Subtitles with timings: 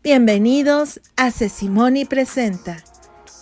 [0.00, 2.76] Bienvenidos a Sesimoni Presenta.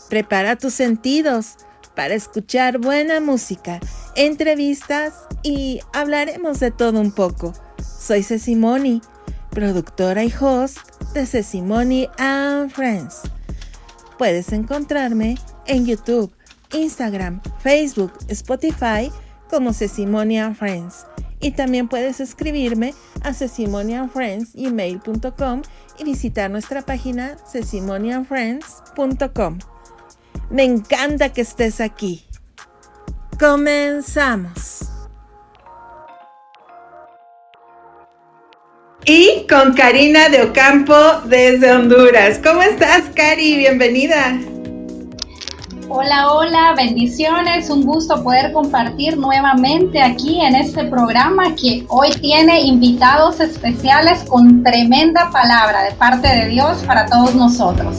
[0.08, 1.56] Prepara tus sentidos
[1.94, 3.78] para escuchar buena música,
[4.14, 7.52] entrevistas y hablaremos de todo un poco.
[8.00, 9.02] Soy Sesimoni,
[9.50, 10.78] productora y host
[11.12, 13.20] de Sesimoni and Friends.
[14.16, 15.36] Puedes encontrarme
[15.66, 16.32] en YouTube,
[16.72, 19.12] Instagram, Facebook, Spotify
[19.50, 21.04] como Sesimoni and Friends
[21.40, 22.92] y también puedes escribirme
[23.22, 25.62] a sesimonianfriends.email.com
[25.98, 29.58] y visitar nuestra página sesimonianfriends.com.
[30.50, 32.26] Me encanta que estés aquí.
[33.38, 34.90] Comenzamos.
[39.04, 40.94] Y con Karina de Ocampo
[41.26, 42.40] desde Honduras.
[42.42, 43.56] ¿Cómo estás, Cari?
[43.56, 44.36] Bienvenida.
[45.88, 52.62] Hola, hola, bendiciones, un gusto poder compartir nuevamente aquí en este programa que hoy tiene
[52.62, 57.94] invitados especiales con tremenda palabra de parte de Dios para todos nosotros.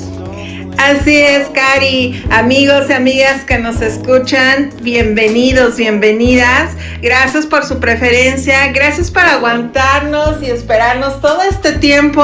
[0.77, 2.23] Así es, Cari.
[2.30, 6.75] Amigos y amigas que nos escuchan, bienvenidos, bienvenidas.
[7.02, 8.72] Gracias por su preferencia.
[8.72, 12.23] Gracias por aguantarnos y esperarnos todo este tiempo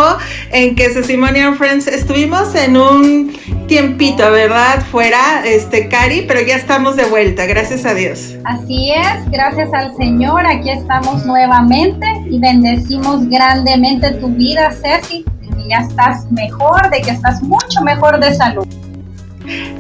[0.52, 3.34] en que Sesimonian Friends estuvimos en un
[3.68, 4.84] tiempito, ¿verdad?
[4.92, 7.48] Fuera, este, Cari, pero ya estamos de vuelta.
[7.48, 8.36] Gracias a Dios.
[8.46, 10.46] Así es, gracias al Señor.
[10.46, 15.26] Aquí estamos nuevamente y bendecimos grandemente tu vida, Ceci
[15.68, 18.68] ya estás mejor, de que estás mucho mejor de salud.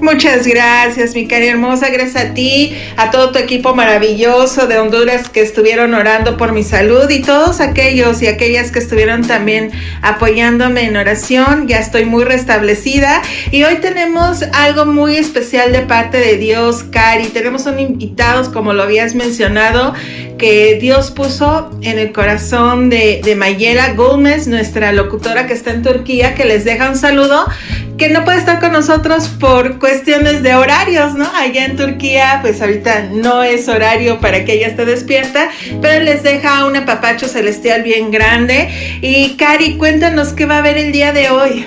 [0.02, 1.90] Muchas gracias, mi cari hermosa.
[1.90, 6.64] Gracias a ti, a todo tu equipo maravilloso de Honduras que estuvieron orando por mi
[6.64, 11.68] salud y todos aquellos y aquellas que estuvieron también apoyándome en oración.
[11.68, 17.28] Ya estoy muy restablecida y hoy tenemos algo muy especial de parte de Dios, Cari.
[17.28, 19.94] Tenemos un invitados, como lo habías mencionado,
[20.38, 25.84] que Dios puso en el corazón de, de Mayela Gómez, nuestra locutora que está en
[25.84, 27.46] Turquía, que les deja un saludo,
[27.98, 31.30] que no puede estar con nosotros por cuestiones de horarios, ¿no?
[31.36, 35.50] Allá en Turquía, pues ahorita no es horario para que ella esté despierta,
[35.82, 38.70] pero les deja un apapacho celestial bien grande.
[39.02, 41.66] Y Cari, cuéntanos qué va a haber el día de hoy.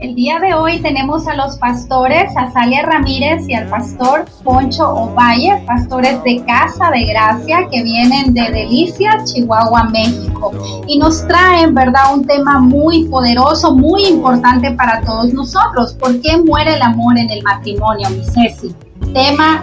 [0.00, 5.62] El día de hoy tenemos a los pastores Azalia Ramírez y al pastor Poncho Ovalle,
[5.66, 10.52] pastores de Casa de Gracia que vienen de Delicia, Chihuahua, México.
[10.86, 15.94] Y nos traen, ¿verdad?, un tema muy poderoso, muy importante para todos nosotros.
[15.94, 18.74] ¿Por qué muere el amor en el matrimonio, mi Ceci?
[19.12, 19.62] Tema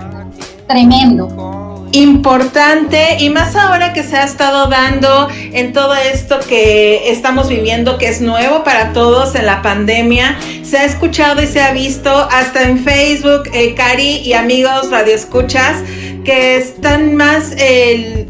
[0.67, 7.49] tremendo importante y más ahora que se ha estado dando en todo esto que estamos
[7.49, 10.37] viviendo, que es nuevo para todos en la pandemia.
[10.63, 15.83] Se ha escuchado y se ha visto hasta en Facebook, eh, Cari y amigos radioescuchas,
[16.23, 18.27] que están más el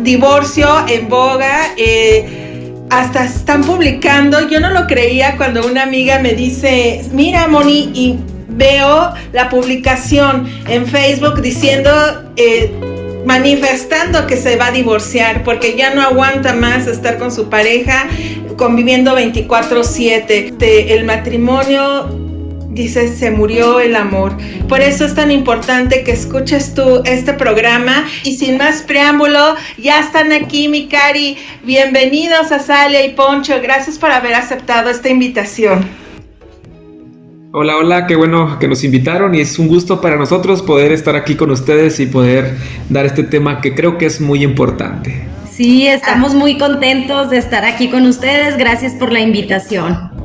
[0.00, 1.68] divorcio en boga.
[1.76, 2.48] Eh,
[2.90, 8.18] hasta están publicando, yo no lo creía cuando una amiga me dice, mira Moni, y
[8.48, 11.90] veo la publicación en Facebook diciendo,
[12.36, 12.91] eh,
[13.24, 18.06] manifestando que se va a divorciar porque ya no aguanta más estar con su pareja
[18.56, 20.54] conviviendo 24/7.
[20.94, 22.18] El matrimonio
[22.70, 24.36] dice, se murió el amor.
[24.68, 28.06] Por eso es tan importante que escuches tú este programa.
[28.24, 31.36] Y sin más preámbulo, ya están aquí, mi cari.
[31.62, 33.60] Bienvenidos a Salia y Poncho.
[33.62, 36.01] Gracias por haber aceptado esta invitación.
[37.54, 41.16] Hola, hola, qué bueno que nos invitaron y es un gusto para nosotros poder estar
[41.16, 42.56] aquí con ustedes y poder
[42.88, 45.28] dar este tema que creo que es muy importante.
[45.50, 48.56] Sí, estamos muy contentos de estar aquí con ustedes.
[48.56, 50.21] Gracias por la invitación.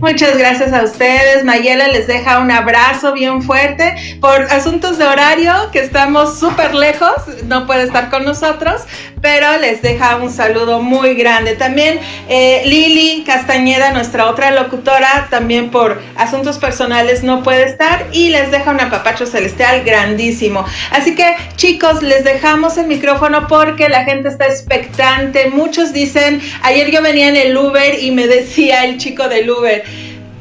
[0.00, 1.44] Muchas gracias a ustedes.
[1.44, 3.94] Mayela les deja un abrazo bien fuerte.
[4.20, 7.12] Por asuntos de horario, que estamos súper lejos,
[7.44, 8.82] no puede estar con nosotros,
[9.20, 11.54] pero les deja un saludo muy grande.
[11.54, 18.28] También eh, Lili Castañeda, nuestra otra locutora, también por asuntos personales no puede estar y
[18.28, 20.64] les deja un apapacho celestial grandísimo.
[20.90, 25.50] Así que chicos, les dejamos el micrófono porque la gente está expectante.
[25.50, 29.55] Muchos dicen, ayer yo venía en el Uber y me decía el chico del Uber,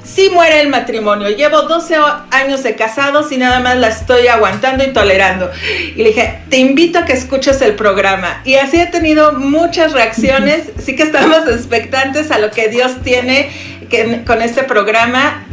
[0.03, 1.29] si muere el matrimonio.
[1.29, 1.95] Llevo 12
[2.31, 5.51] años de casados y nada más la estoy aguantando y tolerando.
[5.95, 8.41] Y le dije, te invito a que escuches el programa.
[8.45, 10.71] Y así he tenido muchas reacciones.
[10.85, 13.49] Sí que estamos expectantes a lo que Dios tiene
[14.27, 15.43] con este programa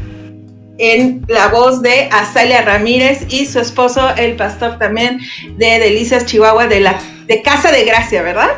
[0.77, 5.21] en la voz de Azalia Ramírez y su esposo, el pastor también
[5.57, 8.51] de Delicias Chihuahua de la de Casa de Gracia, ¿verdad?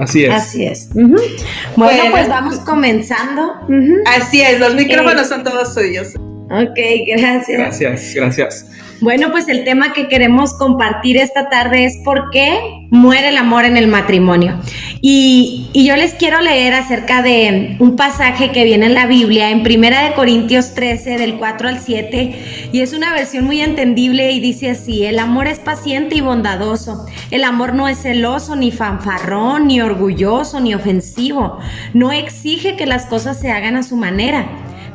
[0.00, 0.32] Así es.
[0.32, 0.88] Así es.
[0.94, 3.60] bueno, pues vamos comenzando.
[4.06, 6.14] Así es, los micrófonos son todos suyos.
[6.50, 7.58] Ok, gracias.
[7.58, 8.66] Gracias, gracias.
[9.00, 13.64] Bueno, pues el tema que queremos compartir esta tarde es por qué muere el amor
[13.64, 14.58] en el matrimonio.
[15.00, 19.62] Y, yo les quiero leer acerca de un pasaje que viene en la Biblia, en
[19.62, 24.40] Primera de Corintios 13, del 4 al 7, y es una versión muy entendible y
[24.40, 29.68] dice así, el amor es paciente y bondadoso, el amor no es celoso, ni fanfarrón,
[29.68, 31.58] ni orgulloso, ni ofensivo,
[31.94, 34.46] no exige que las cosas se hagan a su manera,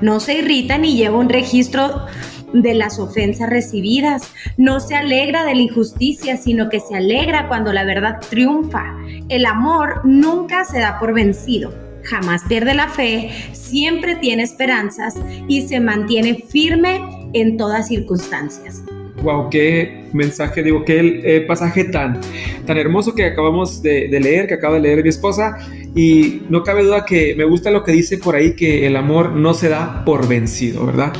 [0.02, 2.06] no se irrita ni lleva un registro
[2.54, 4.32] de las ofensas recibidas.
[4.58, 8.96] No se alegra de la injusticia, sino que se alegra cuando la verdad triunfa.
[9.30, 11.74] El amor nunca se da por vencido.
[12.04, 15.16] Jamás pierde la fe, siempre tiene esperanzas
[15.48, 17.00] y se mantiene firme
[17.34, 18.84] en todas circunstancias.
[19.24, 22.22] Wow, qué mensaje, digo, qué eh, pasaje tan,
[22.68, 25.58] tan hermoso que acabamos de, de leer, que acaba de leer mi esposa.
[25.96, 29.32] Y no cabe duda que me gusta lo que dice por ahí, que el amor
[29.32, 31.14] no se da por vencido, ¿verdad?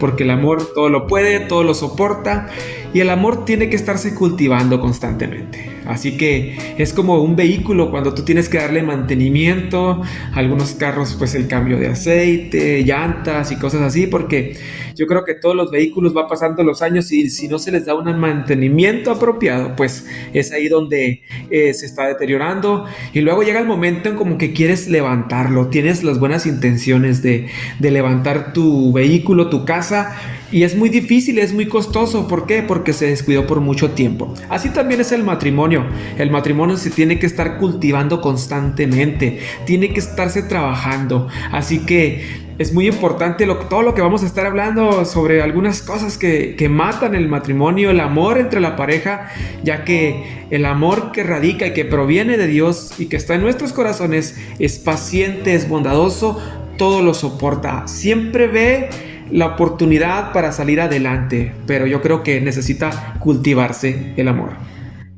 [0.00, 2.48] Porque el amor todo lo puede, todo lo soporta
[2.94, 5.70] y el amor tiene que estarse cultivando constantemente.
[5.86, 10.00] Así que es como un vehículo cuando tú tienes que darle mantenimiento,
[10.32, 14.56] algunos carros pues el cambio de aceite, llantas y cosas así, porque
[14.94, 17.86] yo creo que todos los vehículos va pasando los años y si no se les
[17.86, 23.58] da un mantenimiento apropiado, pues es ahí donde eh, se está deteriorando y luego llega
[23.58, 27.48] el momento en como que quieres levantarlo, tienes las buenas intenciones de,
[27.78, 30.16] de levantar tu vehículo, tu casa
[30.52, 32.28] y es muy difícil, es muy costoso.
[32.28, 32.62] ¿Por qué?
[32.62, 34.34] Porque se descuidó por mucho tiempo.
[34.48, 35.84] Así también es el matrimonio.
[36.18, 41.28] El matrimonio se tiene que estar cultivando constantemente, tiene que estarse trabajando.
[41.52, 45.82] Así que es muy importante lo, todo lo que vamos a estar hablando sobre algunas
[45.82, 49.30] cosas que, matan el matrimonio, el amor entre la pareja,
[49.62, 53.42] ya que el amor que radica y que proviene de Dios y que está en
[53.42, 56.40] nuestros corazones es paciente, es bondadoso,
[56.78, 58.88] todo lo soporta, siempre ve
[59.32, 64.50] la oportunidad para salir adelante, pero yo creo que necesita cultivarse el amor.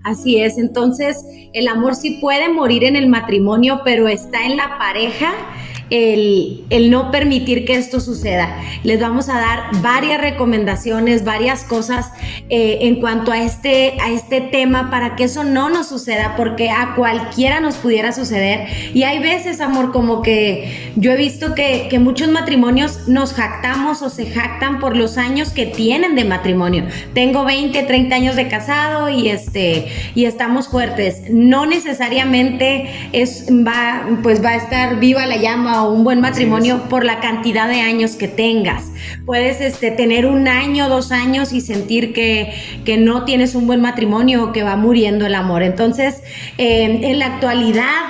[0.05, 4.79] Así es, entonces el amor sí puede morir en el matrimonio, pero está en la
[4.79, 5.33] pareja
[5.91, 8.57] el, no permitir que esto suceda.
[8.83, 12.11] Les vamos a dar varias recomendaciones, varias cosas
[12.49, 16.71] eh, en cuanto a este, a este tema para que eso no nos suceda, porque
[16.71, 18.69] a cualquiera nos pudiera suceder.
[18.95, 24.03] Y hay veces, amor, como que yo he visto que, que muchos matrimonios nos jactamos
[24.03, 26.87] o se jactan por los años que tienen de matrimonio.
[27.15, 31.23] Tengo 20, 30 años de casado y, este, y estamos fuertes.
[31.31, 37.05] No necesariamente es, va, pues va a estar viva la llama un buen matrimonio por
[37.05, 38.85] la cantidad de años que tengas.
[39.27, 42.55] Puedes este, tener un año, dos años y sentir que,
[42.85, 45.63] que no tienes un buen matrimonio o que va muriendo el amor.
[45.63, 46.23] Entonces,
[46.59, 48.03] eh, en la actualidad,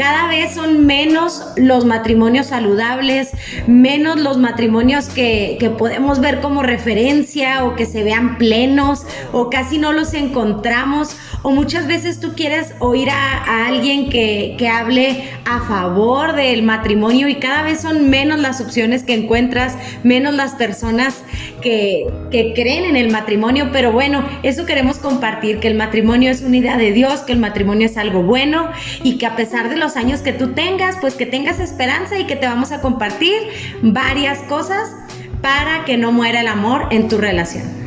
[0.00, 3.32] cada vez son menos los matrimonios saludables,
[3.66, 9.50] menos los matrimonios que, que, podemos ver como referencia o que se vean plenos o
[9.50, 11.18] casi no los encontramos.
[11.42, 17.28] O muchas veces tú quieres oír a, alguien que, que, hable a favor del matrimonio
[17.28, 21.22] y cada vez son menos las opciones que encuentras, menos las personas
[21.60, 26.42] que, que creen en el matrimonio, pero bueno, eso queremos compartir, que el matrimonio es
[26.42, 28.70] una idea de Dios, que el matrimonio es algo bueno
[29.02, 32.24] y que a pesar de los años que tú tengas, pues que tengas esperanza y
[32.26, 33.34] que te vamos a compartir
[33.82, 34.94] varias cosas
[35.40, 37.79] para que no muera el amor en tu relación.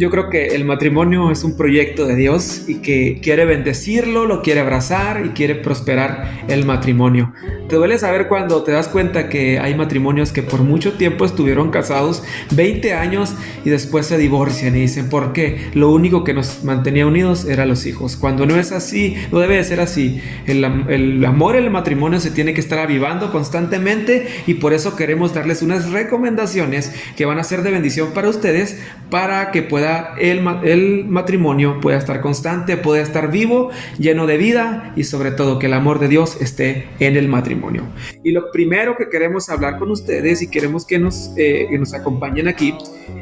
[0.00, 4.40] Yo creo que el matrimonio es un proyecto de Dios y que quiere bendecirlo, lo
[4.40, 7.34] quiere abrazar y quiere prosperar el matrimonio.
[7.68, 11.70] Te duele saber cuando te das cuenta que hay matrimonios que por mucho tiempo estuvieron
[11.70, 15.68] casados, 20 años, y después se divorcian y dicen, ¿por qué?
[15.74, 18.16] Lo único que nos mantenía unidos era los hijos.
[18.16, 20.22] Cuando no es así, no debe de ser así.
[20.46, 25.34] El, el amor el matrimonio se tiene que estar avivando constantemente y por eso queremos
[25.34, 28.80] darles unas recomendaciones que van a ser de bendición para ustedes
[29.10, 35.04] para que puedan el, matrimonio pueda estar constante, pueda estar vivo, lleno de vida y
[35.04, 37.82] sobre todo que el amor de Dios esté en el matrimonio.
[38.24, 41.94] Y lo primero que queremos hablar con ustedes y queremos que nos, eh, que nos
[41.94, 42.74] acompañen aquí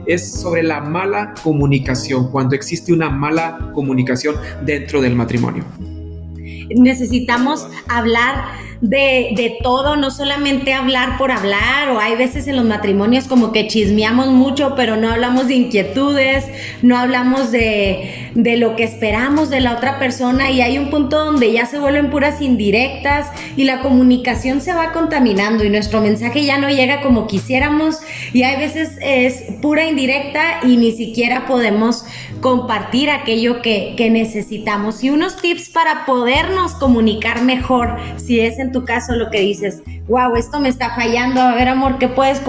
[0.07, 5.65] es sobre la mala comunicación, cuando existe una mala comunicación dentro del matrimonio.
[6.71, 13.27] Necesitamos hablar de, todo, no solamente hablar por hablar, o hay veces en los matrimonios
[13.27, 16.45] como que chismeamos mucho, pero no hablamos de inquietudes,
[16.83, 21.25] no hablamos de, de lo que esperamos de la otra persona y hay un punto
[21.25, 26.45] donde ya se vuelven puras indirectas y la comunicación se va contaminando y nuestro mensaje
[26.45, 27.99] ya no llega como quisiéramos
[28.33, 32.05] y hay veces es pura indirecta y ni siquiera podemos
[32.41, 35.03] compartir aquello que, que necesitamos.
[35.03, 36.07] Y unos tips para
[36.75, 40.95] comunicar mejor, si es en en tu caso lo que dices, wow, esto me está
[40.95, 42.41] fallando, a ver amor, ¿qué puedes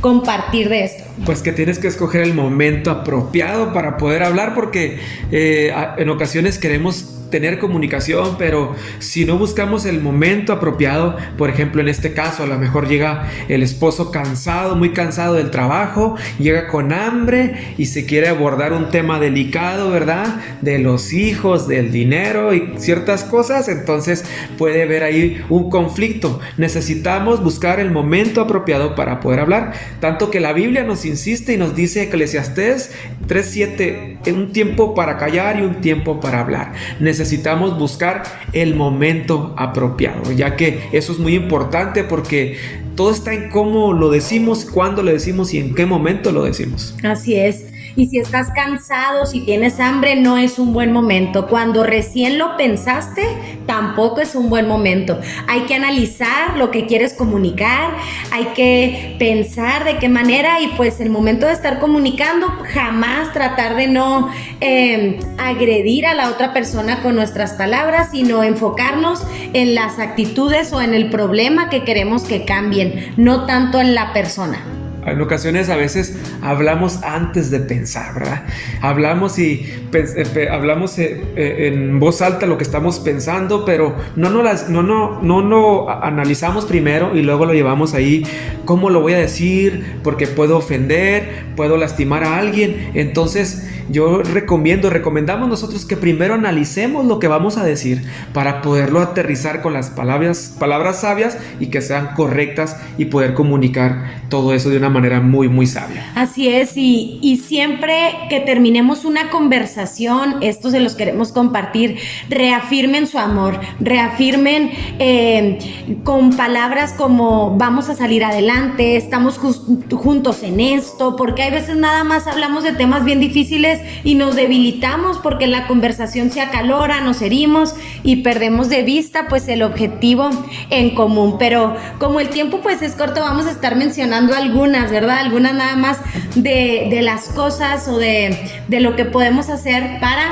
[0.00, 1.04] compartir de esto?
[1.24, 5.00] Pues que tienes que escoger el momento apropiado para poder hablar porque
[5.32, 11.80] eh, en ocasiones queremos tener comunicación, pero si no buscamos el momento apropiado, por ejemplo
[11.80, 16.68] en este caso a lo mejor llega el esposo cansado, muy cansado del trabajo, llega
[16.68, 20.40] con hambre y se quiere abordar un tema delicado, ¿verdad?
[20.60, 24.24] De los hijos, del dinero y ciertas cosas, entonces
[24.58, 26.40] puede haber ahí un conflicto.
[26.56, 31.56] Necesitamos buscar el momento apropiado para poder hablar, tanto que la Biblia nos insiste y
[31.56, 32.92] nos dice Eclesiastés
[33.26, 36.72] 3:7, un tiempo para callar y un tiempo para hablar
[37.18, 42.56] necesitamos buscar el momento apropiado, ya que eso es muy importante porque
[42.94, 46.94] todo está en cómo lo decimos, cuándo lo decimos y en qué momento lo decimos.
[47.02, 47.66] Así es.
[47.96, 51.46] Y si estás cansado, si tienes hambre, no es un buen momento.
[51.46, 53.22] Cuando recién lo pensaste,
[53.66, 55.18] tampoco es un buen momento.
[55.48, 57.90] Hay que analizar lo que quieres comunicar,
[58.32, 63.76] hay que pensar de qué manera y pues el momento de estar comunicando, jamás tratar
[63.76, 69.22] de no em, agredir a la otra persona con nuestras palabras, sino enfocarnos
[69.54, 74.12] en las actitudes o en el problema que queremos que cambien, no tanto en la
[74.12, 74.85] persona.
[75.06, 78.44] En ocasiones a veces hablamos antes de pensar, ¿verdad?
[78.80, 84.30] Hablamos y eh, hablamos eh, eh, en voz alta lo que estamos pensando, pero no,
[84.30, 88.24] no, las, no, no, no, no analizamos primero y luego lo llevamos ahí.
[88.64, 90.00] ¿Cómo lo voy a decir?
[90.02, 92.90] Porque puedo ofender, puedo lastimar a alguien.
[92.94, 99.00] Entonces yo recomiendo, recomendamos nosotros que primero analicemos lo que vamos a decir para poderlo
[99.00, 104.70] aterrizar con las palabras, palabras sabias y que sean correctas y poder comunicar todo eso
[104.70, 106.10] de una manera muy, muy sabia.
[106.14, 111.98] Así es, y, y siempre que terminemos una conversación, esto se los queremos compartir,
[112.28, 115.58] reafirmen su amor, reafirmen eh,
[116.04, 122.04] con palabras como vamos a salir adelante, estamos juntos en esto, porque hay veces nada
[122.04, 127.22] más hablamos de temas bien difíciles y nos debilitamos porque la conversación se acalora, nos
[127.22, 130.30] herimos y perdemos de vista pues el objetivo
[130.70, 131.36] en común.
[131.38, 135.18] Pero como el tiempo pues es corto, vamos a estar mencionando algunas, ¿verdad?
[135.18, 135.98] Algunas nada más
[136.34, 140.30] de, de las cosas o de, de lo que podemos hacer para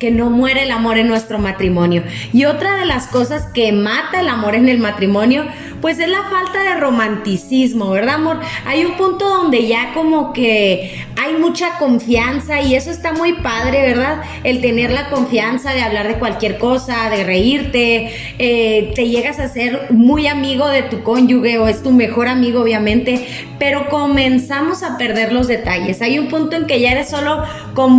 [0.00, 2.02] que no muere el amor en nuestro matrimonio.
[2.32, 5.44] Y otra de las cosas que mata el amor en el matrimonio,
[5.80, 8.40] pues es la falta de romanticismo, ¿verdad, amor?
[8.66, 13.82] Hay un punto donde ya como que hay mucha confianza y eso está muy padre,
[13.82, 14.22] ¿verdad?
[14.44, 19.48] El tener la confianza de hablar de cualquier cosa, de reírte, eh, te llegas a
[19.48, 23.26] ser muy amigo de tu cónyuge o es tu mejor amigo, obviamente,
[23.58, 26.00] pero comenzamos a perder los detalles.
[26.02, 27.44] Hay un punto en que ya eres solo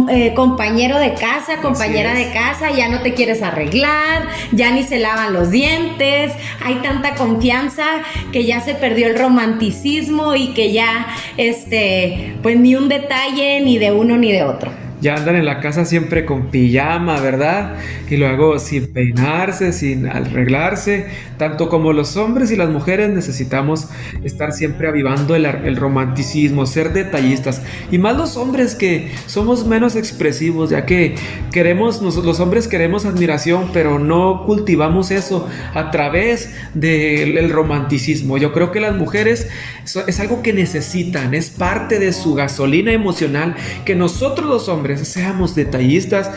[0.10, 5.00] eh, compañero de casa, compañera de casa, ya no te quieres arreglar, ya ni se
[5.00, 6.34] lavan los dientes,
[6.64, 7.71] hay tanta confianza
[8.32, 13.78] que ya se perdió el romanticismo y que ya, este, pues ni un detalle ni
[13.78, 17.76] de uno ni de otro ya andan en la casa siempre con pijama, ¿verdad?
[18.10, 21.08] Y luego sin peinarse, sin arreglarse.
[21.38, 23.90] Tanto como los hombres y las mujeres necesitamos
[24.24, 27.64] estar siempre avivando el, romanticismo, ser detallistas.
[27.92, 31.16] Y más los hombres que somos menos expresivos, ya que
[31.52, 38.38] queremos, los hombres queremos admiración, pero no cultivamos eso a través del romanticismo.
[38.38, 39.50] Yo creo que las mujeres
[39.84, 45.56] es algo que necesitan, es parte de su gasolina emocional que nosotros los hombres seamos
[45.56, 46.32] detallistas,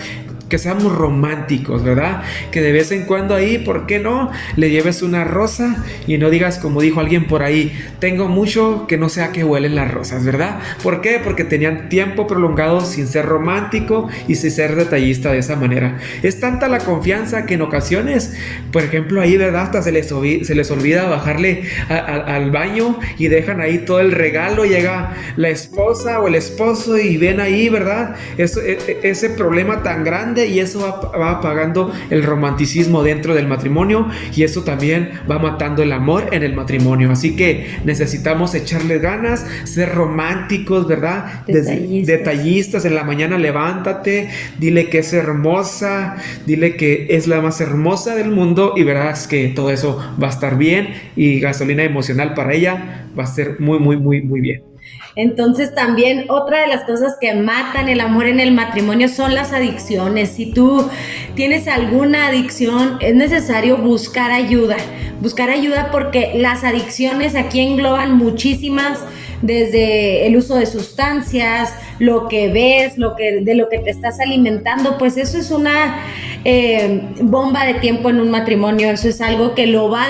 [0.54, 2.22] que seamos románticos, ¿verdad?
[2.52, 4.30] Que de vez en cuando ahí, ¿por qué no?
[4.54, 8.96] Le lleves una rosa y no digas como dijo alguien por ahí, tengo mucho que
[8.96, 10.60] no sea que huelen las rosas, ¿verdad?
[10.80, 11.20] ¿Por qué?
[11.24, 15.98] Porque tenían tiempo prolongado sin ser romántico y sin ser detallista de esa manera.
[16.22, 18.34] Es tanta la confianza que en ocasiones,
[18.70, 19.62] por ejemplo, ahí, ¿verdad?
[19.62, 24.64] Hasta se les, se les olvida bajarle al baño y dejan ahí todo el regalo,
[24.64, 28.14] llega la esposa o el esposo y ven ahí, ¿verdad?
[28.38, 33.46] Eso, e, e, ese problema tan grande y eso va, apagando el romanticismo dentro del
[33.46, 37.10] matrimonio y eso también va matando el amor en el matrimonio.
[37.10, 41.44] Así que necesitamos echarle ganas, ser románticos, ¿verdad?
[41.46, 42.06] Detallistas.
[42.06, 42.84] Detallistas.
[42.84, 48.30] En la mañana levántate, dile que es hermosa, dile que es la más hermosa del
[48.30, 53.06] mundo y verás que todo eso va a estar bien y gasolina emocional para ella
[53.18, 54.73] va a ser muy, muy, muy, muy bien.
[55.16, 59.52] Entonces también otra de las cosas que matan el amor en el matrimonio son las
[59.52, 60.30] adicciones.
[60.30, 60.88] Si tú
[61.34, 64.76] tienes alguna adicción, es necesario buscar ayuda.
[65.20, 68.98] Buscar ayuda porque las adicciones aquí engloban muchísimas
[69.42, 74.20] desde el uso de sustancias, lo que ves, lo que, de lo que te estás
[74.20, 76.02] alimentando, pues eso es una
[76.44, 80.06] eh, bomba de tiempo en un matrimonio, eso es algo que lo va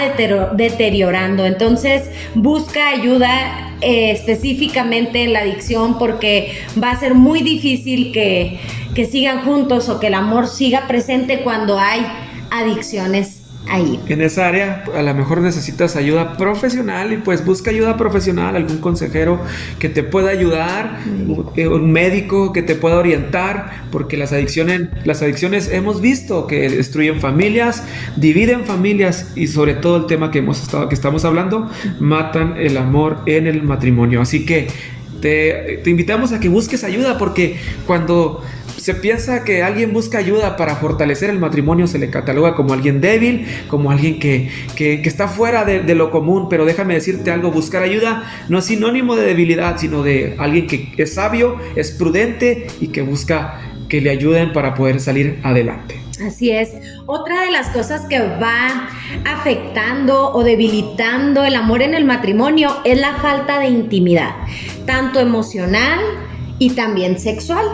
[0.54, 1.46] deteriorando.
[1.46, 2.02] Entonces,
[2.34, 6.52] busca ayuda eh, específicamente en la adicción porque
[6.82, 8.58] va a ser muy difícil que,
[8.94, 12.06] que sigan juntos o que el amor siga presente cuando hay
[12.50, 13.33] adicciones
[13.68, 14.00] ahí.
[14.08, 18.78] En esa área a lo mejor necesitas ayuda profesional y pues busca ayuda profesional, algún
[18.78, 19.40] consejero
[19.78, 21.00] que te pueda ayudar,
[21.56, 26.68] eh, un médico que te pueda orientar, porque las adicciones, las adicciones hemos visto que
[26.68, 27.82] destruyen familias,
[28.16, 32.76] dividen familias y sobre todo el tema que hemos estado que estamos hablando, matan el
[32.76, 34.20] amor en el matrimonio.
[34.20, 34.68] Así que
[35.20, 37.56] te, te invitamos a que busques ayuda porque
[37.86, 38.42] cuando
[38.84, 43.00] se piensa que alguien busca ayuda para fortalecer el matrimonio, se le cataloga como alguien
[43.00, 48.30] débil, como alguien que, está fuera de, lo común, pero déjame decirte algo, buscar ayuda
[48.50, 53.00] no es sinónimo de debilidad, sino de alguien que es sabio, es prudente y que
[53.00, 55.98] busca que le ayuden para poder salir adelante.
[56.22, 56.72] Así es.
[57.06, 58.90] Otra de las cosas que va
[59.24, 64.34] afectando o debilitando el amor en el matrimonio es la falta de intimidad,
[64.84, 66.00] tanto emocional
[66.64, 67.66] y también sexual.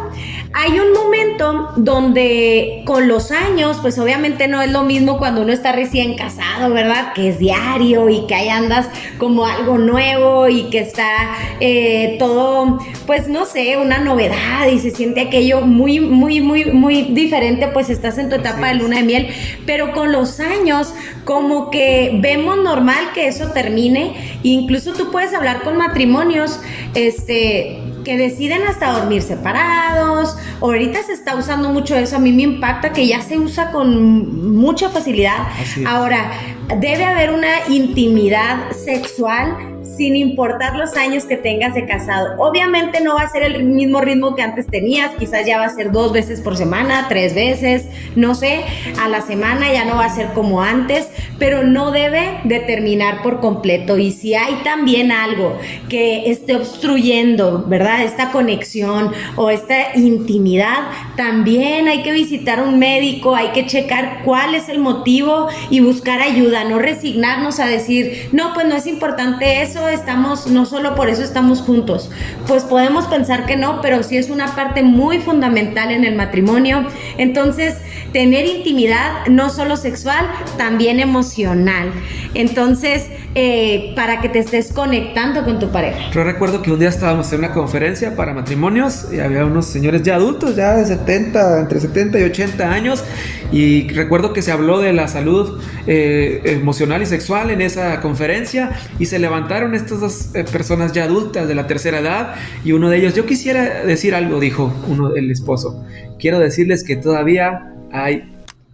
[0.53, 5.53] Hay un momento donde con los años, pues obviamente no es lo mismo cuando uno
[5.53, 7.13] está recién casado, ¿verdad?
[7.13, 12.81] Que es diario y que ahí andas como algo nuevo y que está eh, todo,
[13.07, 17.89] pues no sé, una novedad y se siente aquello muy, muy, muy, muy diferente, pues
[17.89, 19.29] estás en tu etapa de luna de miel,
[19.67, 20.93] pero con los años
[21.25, 26.59] como que vemos normal que eso termine, incluso tú puedes hablar con matrimonios,
[26.95, 30.37] este que deciden hasta dormir separados.
[30.61, 32.17] Ahorita se está usando mucho eso.
[32.17, 35.49] A mí me impacta que ya se usa con mucha facilidad.
[35.87, 36.33] Ahora,
[36.79, 42.35] debe haber una intimidad sexual sin importar los años que tengas de casado.
[42.39, 45.75] Obviamente no va a ser el mismo ritmo que antes tenías, quizás ya va a
[45.75, 48.65] ser dos veces por semana, tres veces, no sé,
[49.01, 51.09] a la semana ya no va a ser como antes,
[51.39, 53.99] pero no debe determinar por completo.
[53.99, 55.59] Y si hay también algo
[55.89, 58.03] que esté obstruyendo, ¿verdad?
[58.03, 64.55] Esta conexión o esta intimidad, también hay que visitar un médico, hay que checar cuál
[64.55, 69.63] es el motivo y buscar ayuda, no resignarnos a decir, no, pues no es importante
[69.63, 72.11] eso, estamos, no solo por eso estamos juntos.
[72.47, 76.87] Pues podemos pensar que no, pero sí es una parte muy fundamental en el matrimonio.
[77.19, 77.77] Entonces,
[78.13, 80.27] tener intimidad no solo sexual,
[80.57, 81.93] también emocional.
[82.35, 86.11] Entonces, eh, para que te estés conectando con tu pareja.
[86.13, 90.03] Yo recuerdo que un día estábamos en una conferencia para matrimonios y había unos señores
[90.03, 93.05] ya adultos, ya de 70, entre 70 y 80 años,
[93.53, 98.73] y recuerdo que se habló de la salud eh, emocional y sexual en esa conferencia
[98.99, 102.91] y se levantaron estas dos eh, personas ya adultas de la tercera edad y uno
[102.91, 105.85] de ellos, yo quisiera decir algo, dijo uno, el esposo,
[106.19, 108.25] quiero decirles que todavía hay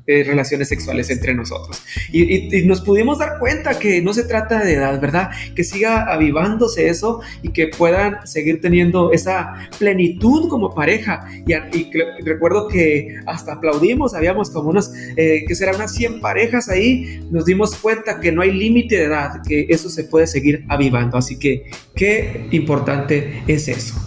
[0.08, 1.82] eh, relaciones sexuales entre nosotros.
[2.12, 5.30] Y, nos pudimos dar cuenta que no se trata de edad, ¿verdad?
[5.56, 11.28] Que siga avivándose eso y que puedan seguir teniendo esa plenitud como pareja.
[11.46, 11.90] Y,
[12.22, 17.44] recuerdo que hasta aplaudimos, habíamos como unos, eh, que serán unas 100 parejas ahí, nos
[17.44, 21.18] dimos cuenta que no hay límite de edad, que eso se puede seguir avivando.
[21.18, 24.05] Así que qué importante es eso.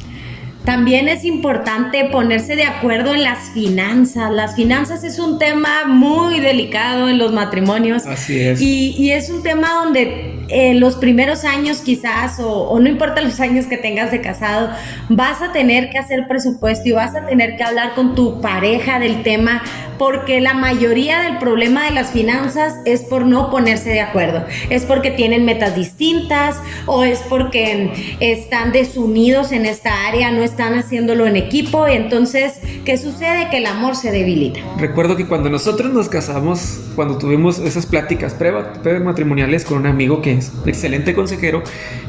[0.66, 4.32] También es importante ponerse de acuerdo en las finanzas.
[4.32, 8.06] Las finanzas es un tema muy delicado en los matrimonios.
[8.06, 8.62] Así es.
[8.62, 13.66] Y, es un tema donde en los primeros años quizás, o, no importa los años
[13.66, 14.70] que tengas de casado,
[15.08, 19.00] vas a tener que hacer presupuesto y vas a tener que hablar con tu pareja
[19.00, 19.64] del tema,
[20.00, 24.46] porque la mayoría del problema de las finanzas es por no ponerse de acuerdo.
[24.70, 26.56] Es porque tienen metas distintas
[26.88, 32.60] o es porque están desunidos en esta área, no están haciéndolo en equipo y entonces,
[32.86, 33.50] ¿qué sucede?
[33.52, 34.62] Que el amor se debilita.
[34.78, 38.34] Recuerdo que cuando nosotros nos casamos, cuando tuvimos esas pláticas
[38.82, 41.62] prematrimoniales con un amigo que es un excelente consejero,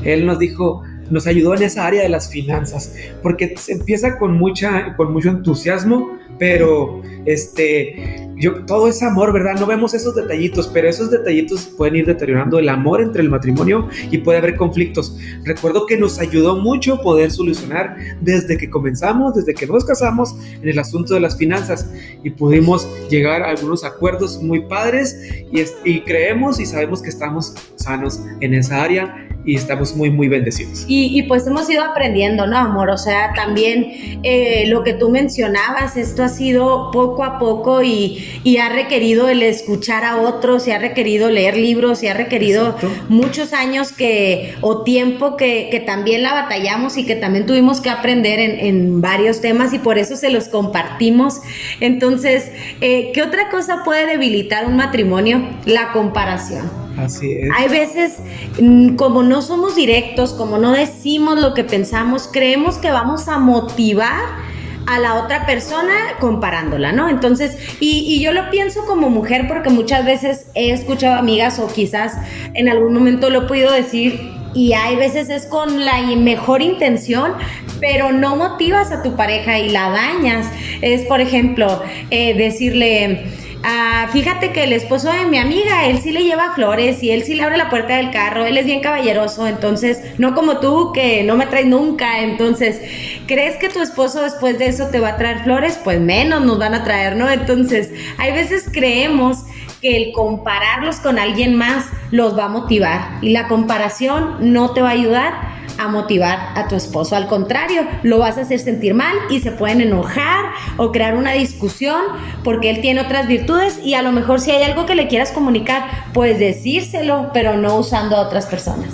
[0.05, 4.39] él nos dijo, nos ayudó en esa área de las finanzas, porque se empieza con,
[4.39, 9.55] mucha, con mucho entusiasmo, pero este, yo, todo es amor, ¿verdad?
[9.61, 13.89] No vemos esos detallitos, pero esos detallitos pueden ir deteriorando el amor entre el matrimonio
[14.11, 15.17] y puede haber conflictos.
[15.45, 20.69] Recuerdo que nos ayudó mucho poder solucionar desde que comenzamos, desde que nos casamos, en
[20.69, 21.91] el asunto de las finanzas
[22.25, 25.17] y pudimos llegar a algunos acuerdos muy padres
[25.53, 30.29] y, y creemos y sabemos que estamos sanos en esa área y estamos muy, muy
[30.29, 30.85] bendecidos.
[30.87, 32.91] Y, pues hemos ido aprendiendo, ¿no, amor?
[32.91, 38.25] O sea, también eh, lo que tú mencionabas, esto ha sido poco a poco y,
[38.45, 42.77] y ha requerido el escuchar a otros, y ha requerido leer libros, y ha requerido
[43.09, 47.91] muchos años que, o tiempo que, que, también la batallamos y que también tuvimos que
[47.91, 51.41] aprender en, en varios temas y por eso se los compartimos.
[51.81, 55.43] Entonces, eh, ¿qué otra cosa puede debilitar un matrimonio?
[55.65, 56.71] La comparación.
[56.97, 57.49] Así es.
[57.57, 58.19] Hay veces,
[58.61, 63.39] mm, como no somos directos, como no decimos lo que pensamos, creemos que vamos a
[63.39, 64.50] motivar
[64.91, 67.09] a la otra persona comparándola, ¿no?
[67.09, 72.15] Entonces, y, yo lo pienso como mujer porque muchas veces he escuchado amigas o quizás
[72.55, 77.35] en algún momento lo he podido decir y hay veces es con la mejor intención,
[77.79, 80.51] pero no motivas a tu pareja y la dañas.
[80.83, 83.27] Es, por ejemplo, eh, decirle
[83.63, 87.25] Ah, fíjate que el esposo de mi amiga, él sí le lleva flores y él
[87.25, 90.93] sí le abre la puerta del carro, él es bien caballeroso, entonces, no como tú
[90.95, 92.81] que no me traes nunca, entonces,
[93.27, 95.79] ¿crees que tu esposo después de eso te va a traer flores?
[95.85, 97.31] Pues menos nos van a traer, ¿no?
[97.31, 99.45] Entonces, hay veces creemos
[99.81, 104.83] que el compararlos con alguien más los va a motivar y la comparación no te
[104.83, 107.17] va a ayudar a motivar a tu esposo.
[107.17, 110.45] Al contrario, lo vas a hacer sentir mal y se pueden enojar
[110.77, 112.03] o crear una discusión
[112.45, 115.33] porque él tiene otras virtudes y a lo mejor si hay algo que le quieras
[115.33, 118.89] comunicar, puedes decírselo, pero no usando a otras personas.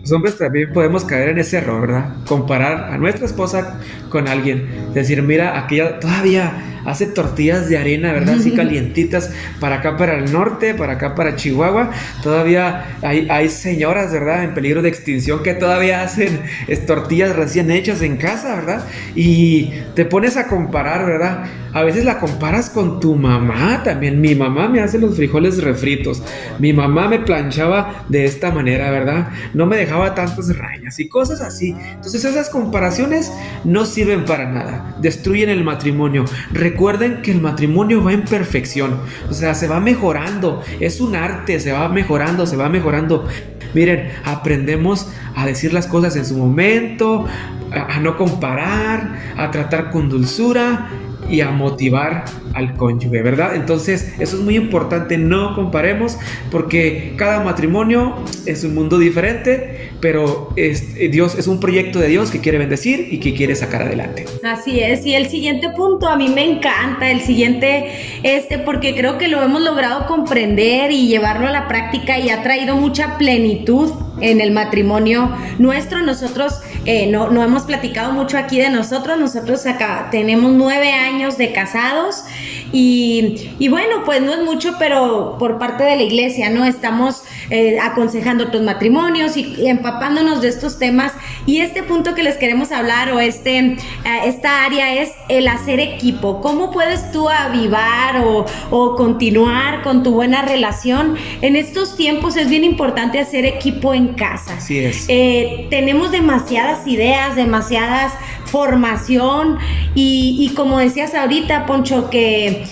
[0.00, 2.14] Los hombres también podemos caer en ese error, ¿verdad?
[2.26, 4.92] Comparar a nuestra esposa con alguien.
[4.94, 8.36] Decir, mira, aquella todavía hace tortillas de arena, ¿verdad?
[8.36, 11.90] Así calientitas para acá, para el norte, para acá, para Chihuahua.
[12.22, 14.44] Todavía hay, hay señoras, ¿verdad?
[14.44, 16.40] En peligro de extinción que todavía hacen
[16.86, 18.84] tortillas recién hechas en casa, ¿verdad?
[19.14, 21.44] Y te pones a comparar, ¿verdad?
[21.74, 24.20] A veces la comparas con tu mamá también.
[24.20, 26.22] Mi mamá me hace los frijoles refritos.
[26.58, 29.28] Mi mamá me planchaba de esta manera, ¿verdad?
[29.54, 31.74] No me dejaba tantas rayas y cosas así.
[31.94, 33.30] Entonces esas comparaciones
[33.64, 34.96] no sirven para nada.
[35.00, 36.24] Destruyen el matrimonio.
[36.78, 41.58] Recuerden que el matrimonio va en perfección, o sea, se va mejorando, es un arte,
[41.58, 43.26] se va mejorando, se va mejorando.
[43.74, 47.26] Miren, aprendemos a decir las cosas en su momento,
[47.72, 50.88] a, no comparar, a tratar con dulzura
[51.28, 53.54] y a motivar al cónyuge, ¿verdad?
[53.54, 56.18] Entonces, eso es muy importante, no comparemos
[56.50, 58.14] porque cada matrimonio
[58.46, 63.08] es un mundo diferente, pero es, Dios es un proyecto de Dios que quiere bendecir
[63.10, 64.24] y que quiere sacar adelante.
[64.42, 67.90] Así es, y el siguiente punto a mí me encanta, el siguiente,
[68.22, 72.42] este, porque creo que lo hemos logrado comprender y llevarlo a la práctica y ha
[72.42, 76.02] traído mucha plenitud en el matrimonio nuestro.
[76.02, 79.18] Nosotros eh, no, no, hemos platicado mucho aquí de nosotros.
[79.18, 82.24] Nosotros acá tenemos nueve años de casados
[82.72, 86.64] y, y bueno, pues no es mucho, pero por parte de la iglesia, ¿no?
[86.64, 91.12] Estamos eh, aconsejando otros matrimonios y, empapándonos de estos temas.
[91.46, 93.76] Y este punto que les queremos hablar o este, eh,
[94.26, 96.40] esta área es el hacer equipo.
[96.42, 101.16] ¿Cómo puedes tú avivar o, o continuar con tu buena relación?
[101.40, 104.56] En estos tiempos es bien importante hacer equipo en casa.
[104.58, 105.06] Así es.
[105.08, 108.12] Eh, tenemos demasiadas ideas, demasiadas
[108.50, 109.58] formación
[109.94, 112.64] y, y como decías ahorita, Poncho, que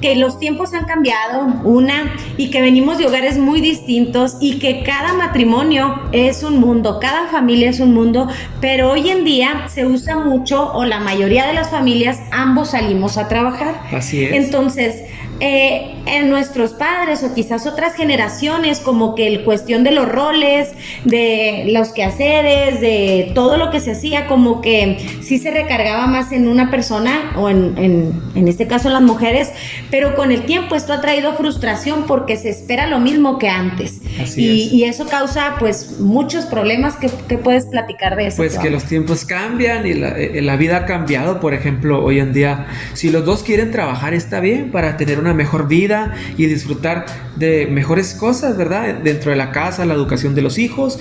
[0.00, 4.82] que los tiempos han cambiado, una, y que venimos de hogares muy distintos y que
[4.82, 8.28] cada matrimonio es un mundo, cada familia es un mundo,
[8.60, 13.18] pero hoy en día se usa mucho o la mayoría de las familias ambos salimos
[13.18, 13.80] a trabajar.
[13.92, 14.32] Así es.
[14.32, 15.04] Entonces,
[15.40, 20.70] eh, en nuestros padres o quizás otras generaciones, como que el cuestión de los roles,
[21.04, 26.32] de los quehaceres, de todo lo que se hacía, como que sí se recargaba más
[26.32, 29.52] en una persona o en, en, en este caso las mujeres,
[29.90, 34.00] pero con el tiempo esto ha traído frustración porque se espera lo mismo que antes.
[34.36, 38.38] y, y, eso causa pues muchos problemas que, que, puedes platicar de eso.
[38.38, 42.18] Pues que los tiempos cambian y la, eh, la vida ha cambiado, por ejemplo, hoy
[42.18, 46.46] en día, si los dos quieren trabajar está bien para tener una mejor vida y
[46.46, 48.94] disfrutar de mejores cosas, ¿verdad?
[48.96, 50.98] Dentro de la casa, la educación de los hijos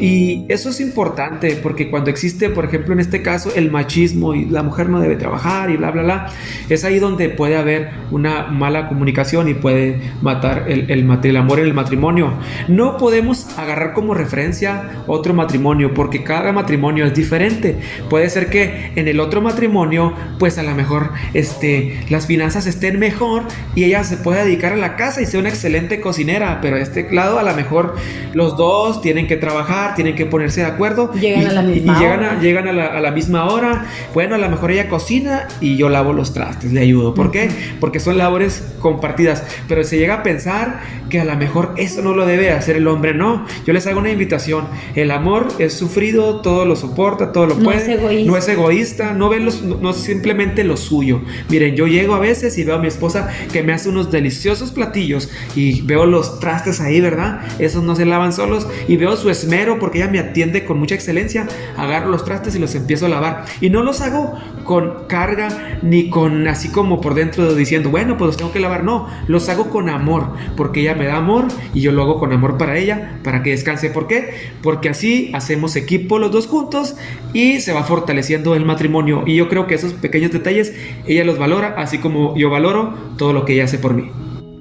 [0.00, 4.46] y eso es importante porque cuando existe, por ejemplo, en este caso, el machismo y
[4.46, 6.26] la mujer no debe trabajar y bla, bla, bla,
[6.70, 11.66] es ahí donde puede haber una mala comunicación y puede matar el, el, amor en
[11.66, 12.32] el matrimonio.
[12.66, 17.76] No podemos agarrar como referencia otro matrimonio porque cada matrimonio es diferente.
[18.08, 22.98] Puede ser que en el otro matrimonio, pues a lo mejor este, las finanzas estén
[22.98, 23.42] mejor
[23.74, 26.80] y ella se pueda dedicar a la casa y sea una excelente cocinera, pero a
[26.80, 27.94] este lado a lo mejor
[28.32, 31.12] los dos tienen que trabajar tienen que ponerse de acuerdo.
[31.14, 33.86] Llegan a la misma y llegan, A, llegan a, la, misma hora.
[34.14, 37.14] Bueno, a lo mejor ella cocina y yo lavo los trastes, le ayudo.
[37.14, 37.48] ¿Por qué?
[37.80, 39.44] Porque son labores compartidas.
[39.68, 42.86] Pero se llega a pensar que a lo mejor eso no lo debe hacer el
[42.86, 43.14] hombre.
[43.14, 44.66] No, yo les hago una invitación.
[44.94, 47.76] El amor es sufrido, todo lo soporta, todo lo puede.
[47.76, 48.30] No es egoísta.
[48.30, 51.20] No es egoísta, no ve los, no, simplemente lo suyo.
[51.48, 54.70] Miren, yo llego a veces y veo a mi esposa que me hace unos deliciosos
[54.70, 57.40] platillos y veo los trastes ahí, ¿verdad?
[57.58, 60.94] Esos no se lavan solos y veo su esmero porque ella me atiende con mucha
[60.94, 61.46] excelencia.
[61.76, 63.44] Agarro los trastes y los empiezo a lavar.
[63.60, 64.34] Y no los hago
[64.64, 68.84] con carga ni con así como por dentro diciendo, bueno, pues tengo que lavar.
[68.84, 72.32] No, los hago con amor porque ella me da amor y yo lo hago con
[72.32, 73.90] amor para ella, para que descanse.
[73.90, 74.34] ¿Por qué?
[74.62, 76.96] Porque así hacemos equipo los dos juntos
[77.32, 79.24] y se va fortaleciendo el matrimonio.
[79.26, 80.72] Y yo creo que esos pequeños detalles
[81.06, 84.10] ella los valora, así como yo valoro todo lo que ella hace por mí.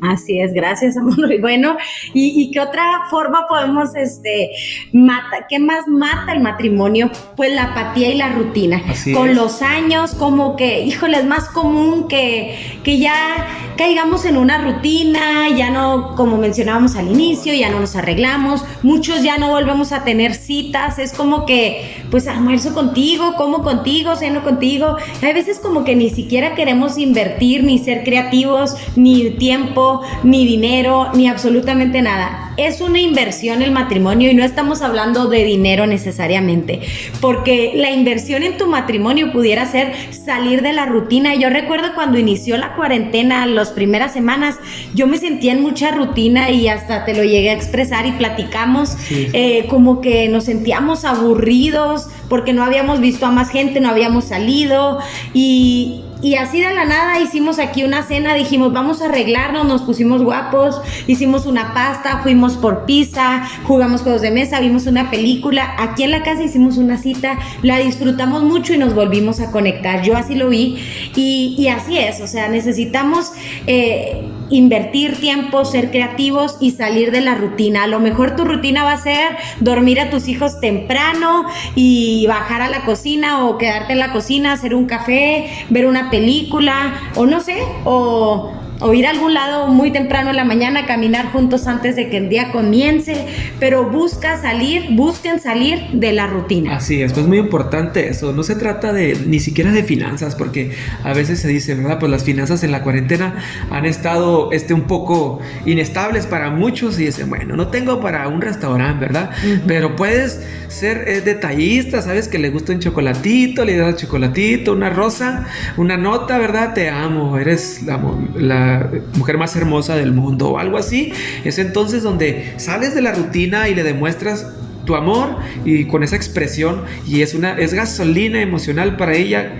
[0.01, 1.31] Así es, gracias, amor.
[1.39, 1.77] Y bueno,
[2.13, 4.51] ¿y, qué otra forma podemos, este,
[4.93, 7.11] mata, qué más mata el matrimonio?
[7.35, 8.81] Pues la apatía y la rutina.
[9.13, 14.57] Con los años, como que, híjole, es más común que, que ya caigamos en una
[14.57, 19.93] rutina, ya no, como mencionábamos al inicio, ya no nos arreglamos, muchos ya no volvemos
[19.93, 24.97] a tener citas, es como que, pues almuerzo contigo, como contigo, ceno contigo.
[25.21, 29.88] Hay veces como que ni siquiera queremos invertir, ni ser creativos, ni tiempo
[30.23, 32.53] ni dinero, ni absolutamente nada.
[32.57, 36.81] Es una inversión el matrimonio y no estamos hablando de dinero necesariamente,
[37.21, 41.35] porque la inversión en tu matrimonio pudiera ser salir de la rutina.
[41.35, 44.57] Yo recuerdo cuando inició la cuarentena, las primeras semanas,
[44.93, 48.97] yo me sentía en mucha rutina y hasta te lo llegué a expresar y platicamos,
[49.09, 54.25] eh, como que nos sentíamos aburridos porque no habíamos visto a más gente, no habíamos
[54.25, 54.99] salido
[55.33, 59.81] y, y así de la nada hicimos aquí una cena, dijimos, vamos a arreglarnos, nos
[59.83, 65.75] pusimos guapos, hicimos una pasta, fuimos por pizza, jugamos juegos de mesa, vimos una película.
[65.77, 70.01] Aquí en la casa hicimos una cita, la disfrutamos mucho y nos volvimos a conectar.
[70.03, 70.77] Yo así lo vi
[71.15, 73.31] y, y así es, o sea, necesitamos...
[73.67, 77.83] Eh, invertir tiempo, ser creativos y salir de la rutina.
[77.83, 82.61] A lo mejor tu rutina va a ser dormir a tus hijos temprano y bajar
[82.61, 87.25] a la cocina o quedarte en la cocina, hacer un café, ver una película o
[87.25, 91.67] no sé, o o ir a algún lado muy temprano en la mañana, caminar juntos
[91.67, 93.27] antes de que el día comience,
[93.59, 96.75] pero busca salir, busquen salir de la rutina.
[96.77, 100.71] Así es, pues muy importante eso, no se trata de ni siquiera de finanzas, porque
[101.03, 101.99] a veces se dice, ¿verdad?
[101.99, 103.35] Pues las finanzas en la cuarentena
[103.69, 108.41] han estado este, un poco inestables para muchos y dicen, bueno, no tengo para un
[108.41, 109.31] restaurante, ¿verdad?
[109.67, 112.27] Pero puedes ser eh, detallista, ¿sabes?
[112.27, 116.73] Que le gusta un chocolatito, le das chocolatito, una rosa, una nota, ¿verdad?
[116.73, 117.99] Te amo, eres la,
[118.35, 118.68] la
[119.15, 121.13] mujer más hermosa del mundo o algo así.
[121.43, 124.47] Es entonces donde sales de la rutina y le demuestras
[124.85, 129.53] tu amor y con esa expresión y es una es gasolina emocional para ella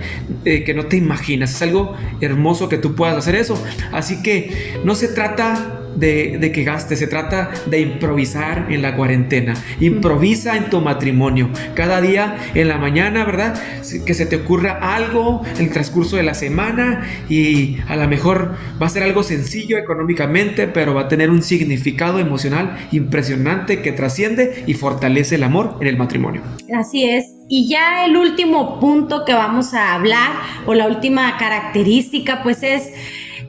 [0.44, 4.80] eh, que no te imaginas es algo hermoso que tú puedas hacer eso así que
[4.82, 9.54] no se trata de, que gastes, se trata de improvisar en la cuarentena.
[9.80, 11.50] Improvisa en tu matrimonio.
[11.74, 13.60] Cada día en la mañana, ¿verdad?
[14.04, 18.56] Que se te ocurra algo en el transcurso de la semana y a lo mejor
[18.80, 23.92] va a ser algo sencillo económicamente, pero va a tener un significado emocional impresionante que
[23.92, 26.42] trasciende y fortalece el amor en el matrimonio.
[26.74, 27.26] Así es.
[27.48, 30.30] Y ya el último punto que vamos a hablar
[30.66, 32.92] o la última característica pues es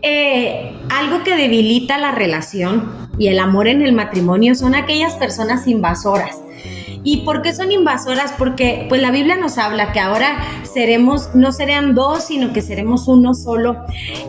[0.02, 5.68] eh, algo que debilita la relación y el amor en el matrimonio son aquellas personas
[5.68, 6.38] invasoras
[7.04, 8.34] ¿Y por qué son invasoras?
[8.38, 10.38] Porque pues la Biblia nos habla que ahora
[10.72, 13.78] seremos, no serán dos, sino que seremos uno solo.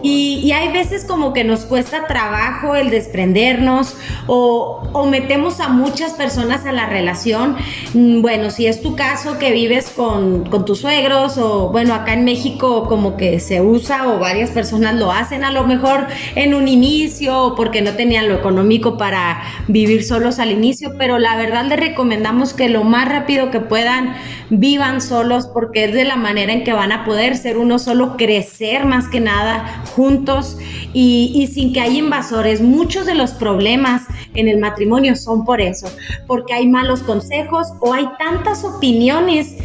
[0.02, 6.12] Y, hay veces como que nos cuesta trabajo el desprendernos o, o, metemos a muchas
[6.12, 7.56] personas a la relación.
[7.94, 12.12] Mm, bueno, si es tu caso que vives con, con tus suegros o bueno, acá
[12.12, 16.54] en México como que se usa o varias personas lo hacen a lo mejor en
[16.54, 21.37] un inicio o porque no tenían lo económico para vivir solos al inicio, pero la
[21.37, 24.14] verdad le recomendamos que lo más rápido que puedan
[24.51, 28.16] vivan solos porque es de la manera en que van a poder ser uno solo,
[28.16, 30.59] crecer más que nada juntos
[30.92, 32.61] y, y sin que haya invasores.
[32.61, 34.03] Muchos de los problemas
[34.35, 35.90] en el matrimonio son por eso,
[36.27, 39.57] porque hay malos consejos o hay tantas opiniones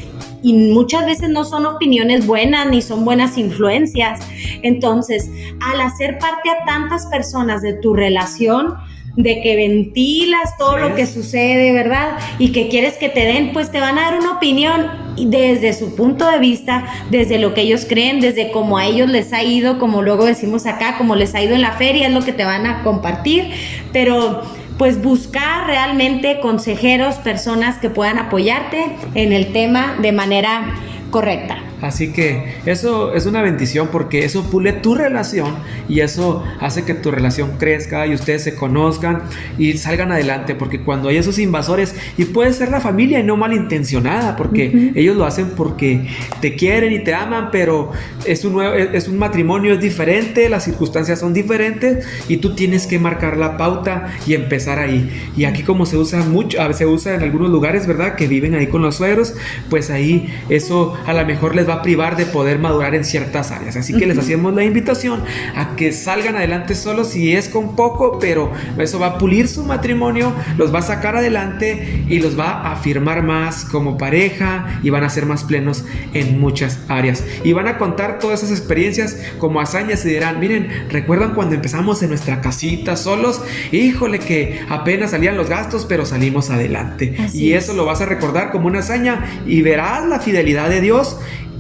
[0.44, 4.20] y muchas veces no son opiniones buenas ni son buenas influencias.
[4.62, 5.30] Entonces,
[5.62, 8.76] al hacer parte a tantas personas de tu relación,
[9.18, 12.18] de que ventilas todo lo que sucede, ¿verdad?
[12.40, 14.86] Y que quieres que te den, pues te van a dar una opinión
[15.18, 19.34] desde su punto de vista, desde lo que ellos creen, desde cómo a ellos les
[19.34, 22.24] ha ido, como luego decimos acá, como les ha ido en la feria, es lo
[22.24, 23.50] que te van a compartir,
[23.92, 24.44] pero
[24.78, 30.76] pues buscar realmente consejeros, personas que puedan apoyarte en el tema de manera
[31.10, 31.58] correcta.
[31.82, 35.56] Así que eso es una bendición porque eso pule tu relación
[35.88, 39.24] y eso hace que tu relación crezca y ustedes se conozcan
[39.58, 40.56] y salgan adelante.
[40.56, 45.16] Porque cuando hay esos invasores, y puede ser la familia y no malintencionada, porque ellos
[45.16, 46.08] lo hacen porque
[46.42, 47.92] te quieren y te aman, pero
[48.26, 52.88] es un, nuevo, es un matrimonio, es diferente, las circunstancias son diferentes y tú tienes
[52.88, 55.10] que marcar la pauta y empezar ahí.
[55.38, 58.16] Y aquí como se usa mucho, se usa en algunos lugares, ¿verdad?
[58.16, 59.36] Que viven ahí con los suegros,
[59.70, 63.52] pues ahí eso a lo mejor les va a privar de poder madurar en ciertas
[63.52, 63.76] áreas.
[63.76, 65.24] Así que les hacemos la invitación
[65.56, 69.64] a que salgan adelante solos si es con poco, pero eso va a pulir su
[69.64, 74.90] matrimonio, los va a sacar adelante y los va a afirmar más como pareja y
[74.90, 77.24] van a ser más plenos en muchas áreas.
[77.44, 82.02] Y van a contar todas esas experiencias como hazañas y dirán, miren, ¿recuerdan cuando empezamos
[82.04, 83.42] en nuestra casita solos?
[83.72, 87.16] Híjole que apenas salían los gastos, pero salimos adelante.
[87.34, 91.18] y eso lo vas a recordar como una hazaña y verás la fidelidad de Dios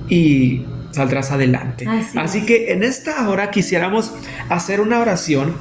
[0.09, 1.85] y saldrás adelante.
[2.15, 4.13] Así, que en esta hora quisiéramos
[4.49, 5.55] hacer una oración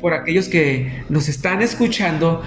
[0.00, 2.42] por aquellos que nos están escuchando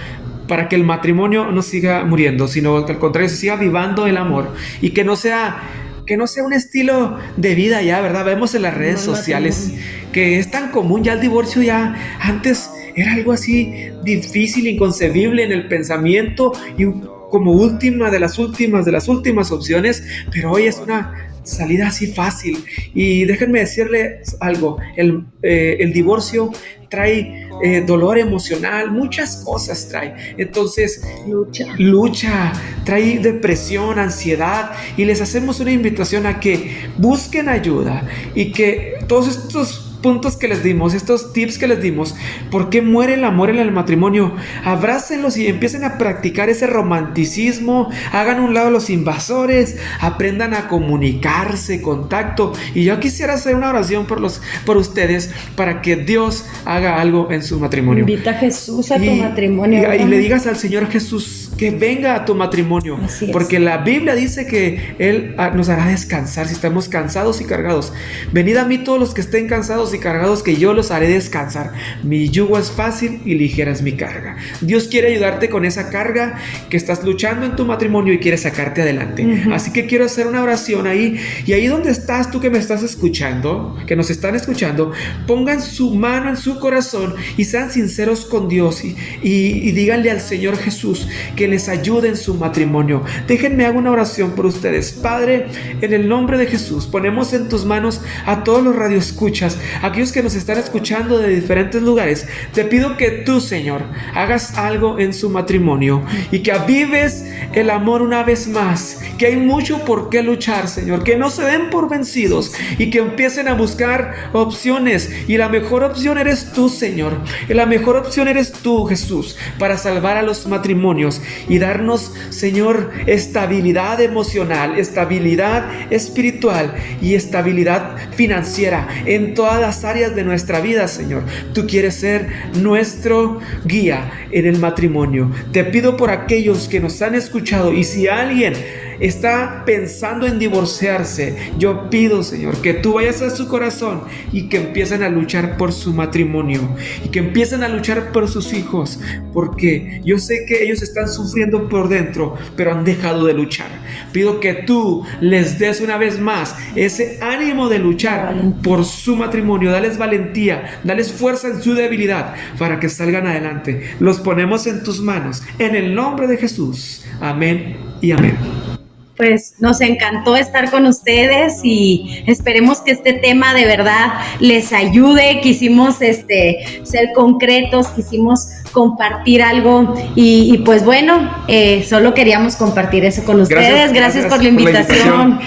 [0.47, 4.17] para que el matrimonio no siga muriendo, sino que al contrario se siga vivando el
[4.17, 5.61] amor y que no sea
[6.05, 8.25] que no sea un estilo de vida ya, ¿verdad?
[8.25, 9.71] Vemos en las redes sociales
[10.11, 15.53] que es tan común ya el divorcio ya antes era algo así difícil, inconcebible en
[15.53, 16.85] el pensamiento y
[17.31, 22.07] como última de las últimas de las últimas opciones, pero hoy es una salida así
[22.07, 22.63] fácil.
[22.93, 26.51] Y déjenme decirle algo, el, eh, el divorcio
[26.89, 30.35] trae eh, dolor emocional, muchas cosas trae.
[30.37, 31.65] Entonces, lucha.
[31.77, 32.53] lucha,
[32.85, 34.71] trae depresión, ansiedad.
[34.95, 40.47] Y les hacemos una invitación a que busquen ayuda y que todos estos puntos que
[40.47, 42.15] les dimos, estos tips que les dimos,
[42.51, 44.35] ¿por qué muere el amor en el matrimonio?
[44.63, 51.81] Abrácenlos y empiecen a practicar ese romanticismo, hagan un lado los invasores, aprendan a comunicarse,
[51.81, 52.53] contacto.
[52.75, 57.31] Y yo quisiera hacer una oración por los por ustedes para que Dios haga algo
[57.31, 58.01] en su matrimonio.
[58.01, 59.93] Invita a Jesús a tu matrimonio.
[59.93, 62.99] Y, le digas al Señor Jesús que venga a tu matrimonio,
[63.31, 67.93] porque la Biblia dice que él ah, nos hará descansar si estamos cansados y cargados.
[68.33, 71.73] Venid a mí todos los que estén cansados y cargados que yo los haré descansar.
[72.03, 74.37] Mi yugo es fácil y ligera es mi carga.
[74.61, 78.81] Dios quiere ayudarte con esa carga que estás luchando en tu matrimonio y quiere sacarte
[78.81, 79.45] adelante.
[79.51, 81.19] Así que quiero hacer una oración ahí.
[81.45, 84.91] Y ahí donde estás tú que me estás escuchando, que nos están escuchando,
[85.27, 90.21] pongan su mano en su corazón y sean sinceros con Dios y, y, díganle al
[90.21, 93.03] Señor Jesús que les ayude en su matrimonio.
[93.27, 94.91] Déjenme hago una oración por ustedes.
[94.93, 95.47] Padre,
[95.81, 100.23] en el nombre de Jesús, ponemos en tus manos a todos los radioescuchas, aquellos que
[100.23, 103.83] nos están escuchando de diferentes lugares, te pido que tú, Señor,
[104.15, 109.35] hagas algo en su matrimonio y que avives el amor una vez más, que hay
[109.35, 113.53] mucho por qué luchar, Señor, que no se den por vencidos y que empiecen a
[113.53, 117.17] buscar opciones y la mejor opción eres tú, Señor.
[117.49, 122.91] Y la mejor opción eres tú, Jesús, para salvar a los matrimonios y darnos, Señor,
[123.05, 131.23] estabilidad emocional, estabilidad espiritual y estabilidad financiera en todas las áreas de nuestra vida, Señor.
[131.53, 132.27] Tú quieres ser
[132.61, 135.31] nuestro guía en el matrimonio.
[135.51, 138.53] Te pido por aquellos que nos han escuchado y si alguien
[138.99, 144.01] está pensando en divorciarse, yo pido, Señor, que tú vayas a su corazón
[144.31, 146.61] y que empiecen a luchar por su matrimonio
[147.03, 148.99] y que empiecen a luchar por sus hijos,
[149.33, 153.67] porque yo sé que ellos están sufriendo por dentro, pero han dejado de luchar.
[154.11, 159.71] Pido que tú les des una vez más ese ánimo de luchar por su matrimonio,
[159.71, 163.83] dales valentía, dales fuerza en su debilidad para que salgan adelante.
[163.99, 167.03] Los ponemos en tus manos, en el nombre de Jesús.
[167.19, 168.72] Amén y amén
[169.15, 175.39] pues nos encantó estar con ustedes y esperemos que este tema de verdad les ayude.
[175.41, 183.23] Quisimos este, ser concretos, quisimos compartir algo y, pues bueno, eh, solo queríamos compartir eso
[183.23, 183.93] con ustedes.
[183.93, 185.39] Gracias, por la invitación.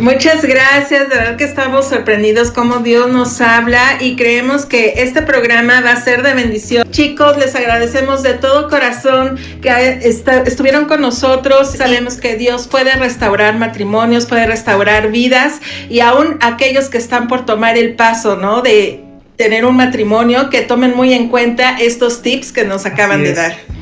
[0.00, 5.22] Muchas gracias, de verdad que estamos sorprendidos cómo Dios nos habla y creemos que este
[5.22, 6.88] programa va a ser de bendición.
[6.92, 9.98] Chicos, les agradecemos de todo corazón que
[10.46, 11.72] estuvieron con nosotros.
[11.72, 17.44] Sabemos que Dios puede restaurar matrimonios, puede restaurar vidas y aún aquellos que están por
[17.44, 18.62] tomar el paso, ¿no?
[18.62, 19.02] De
[19.36, 23.77] tener un matrimonio, que tomen muy en cuenta estos tips que nos acaban de dar.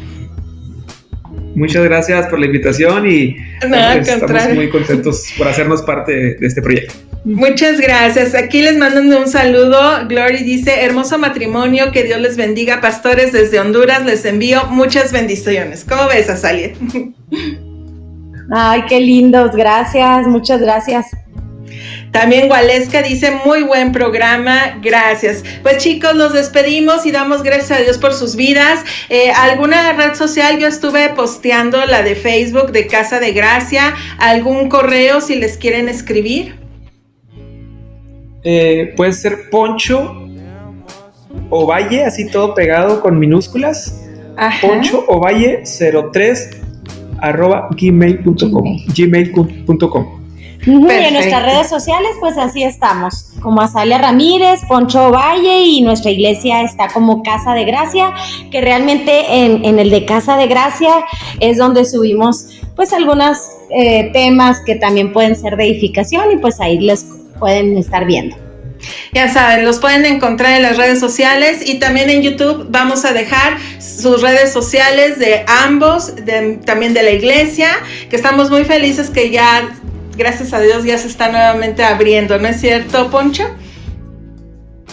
[1.57, 6.61] Muchas gracias por la invitación y pues, estamos muy contentos por hacernos parte de este
[6.61, 6.95] proyecto.
[7.25, 8.35] Muchas gracias.
[8.35, 10.07] Aquí les mandan un saludo.
[10.07, 12.81] Glory dice, hermoso matrimonio, que Dios les bendiga.
[12.83, 15.85] Pastores desde Honduras, les envío muchas bendiciones.
[15.89, 16.75] ¿Cómo ves, Azalia?
[18.53, 19.57] Ay, qué lindos.
[19.57, 21.07] Gracias, muchas gracias.
[22.11, 25.45] También Gualesca dice, muy buen programa, gracias.
[25.63, 28.85] Pues chicos, los despedimos y damos gracias a Dios por sus vidas.
[29.09, 30.59] Eh, ¿Alguna red social?
[30.59, 33.95] Yo estuve posteando la de Facebook de Casa de Gracia.
[34.19, 36.57] ¿Algún correo si les quieren escribir?
[38.45, 40.27] Eh, puede ser Poncho
[41.51, 44.03] o Valle, así todo pegado con minúsculas.
[44.61, 46.51] Poncho o Valle 03
[47.21, 48.79] arroba gmail.com.
[48.95, 50.26] Gmail.com.
[50.65, 56.11] Y en nuestras redes sociales, pues así estamos, como Azalia Ramírez, Poncho Valle y nuestra
[56.11, 58.13] iglesia está como Casa de Gracia,
[58.51, 61.05] que realmente en, el de Casa de Gracia
[61.41, 63.39] es donde subimos pues algunos
[63.71, 67.07] eh, temas que también pueden ser de edificación y pues ahí les
[67.39, 68.37] pueden estar viendo.
[69.13, 73.13] Ya saben, los pueden encontrar en las redes sociales y también en YouTube vamos a
[73.13, 76.13] dejar sus redes sociales de ambos,
[76.65, 77.69] también de la iglesia,
[78.11, 79.71] que estamos muy felices que ya
[80.17, 83.45] gracias a Dios ya se está nuevamente abriendo, ¿no es cierto, Poncho?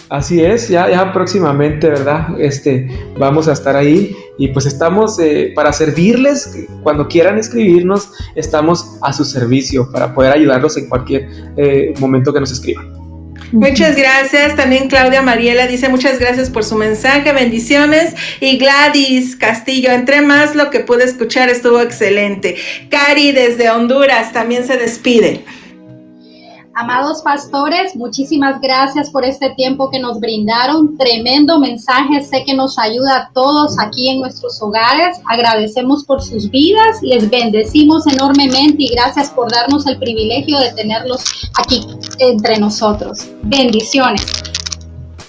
[0.09, 2.39] Así es, ya, ya próximamente, ¿verdad?
[2.39, 8.97] Este, vamos a estar ahí y pues estamos eh, para servirles, cuando quieran escribirnos, estamos
[9.01, 13.02] a su servicio para poder ayudarlos en cualquier eh, momento que nos escriban.
[13.53, 14.55] Muchas gracias.
[14.55, 18.15] También Claudia Mariela dice muchas gracias por su mensaje, bendiciones.
[18.39, 22.55] Y Gladys Castillo, entre más lo que pude escuchar estuvo excelente.
[22.89, 25.45] Cari desde Honduras también se despide.
[26.75, 30.97] Amados pastores, muchísimas gracias por este tiempo que nos brindaron.
[30.97, 35.19] Tremendo mensaje, sé que nos ayuda a todos aquí en nuestros hogares.
[35.29, 41.23] Agradecemos por sus vidas, les bendecimos enormemente y gracias por darnos el privilegio de tenerlos
[41.59, 41.85] aquí
[42.17, 43.29] entre nosotros.
[43.43, 44.25] Bendiciones.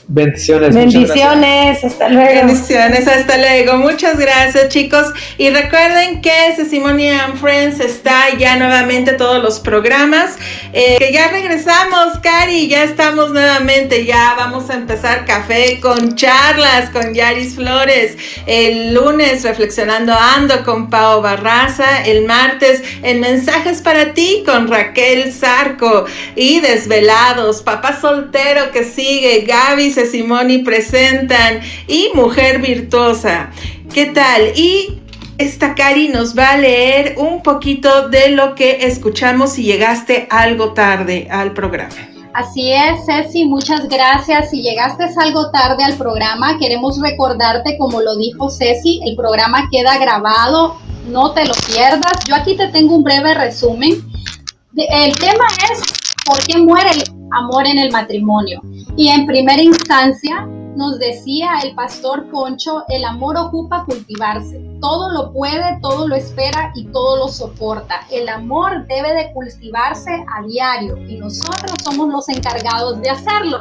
[0.07, 0.75] Bendiciones.
[0.75, 2.47] Bendiciones, hasta luego.
[2.47, 3.79] Bendiciones, hasta luego.
[3.79, 5.07] Muchas gracias, chicos.
[5.39, 10.37] Y recuerden que Sesimony and Friends está ya nuevamente todos los programas.
[10.75, 14.05] Eh, que ya regresamos, Cari, ya estamos nuevamente.
[14.05, 18.19] Ya vamos a empezar café con charlas con Yaris Flores.
[18.47, 22.05] El lunes, reflexionando ando con Pao Barraza.
[22.05, 26.05] El martes, en mensajes para ti con Raquel Zarco.
[26.37, 33.51] Y desvelados, papá soltero que sigue, Gaby Simoni presentan y Mujer Virtuosa.
[33.93, 34.53] ¿Qué tal?
[34.57, 35.01] Y
[35.39, 40.73] esta Cari nos va a leer un poquito de lo que escuchamos si llegaste algo
[40.75, 41.95] tarde al programa.
[42.35, 44.51] Así es, Ceci, muchas gracias.
[44.51, 49.99] Si llegaste algo tarde al programa, queremos recordarte, como lo dijo Ceci, el programa queda
[49.99, 50.77] grabado,
[51.07, 52.13] no te lo pierdas.
[52.27, 54.03] Yo aquí te tengo un breve resumen.
[54.77, 55.81] El tema es
[56.25, 57.03] por qué muere el
[57.33, 58.61] amor en el matrimonio.
[58.97, 60.47] Y en primera instancia
[60.77, 64.74] nos decía el pastor Poncho, el amor ocupa cultivarse.
[64.85, 68.07] Todo lo puede, todo lo espera y todo lo soporta.
[68.11, 73.61] El amor debe de cultivarse a diario y nosotros somos los encargados de hacerlo.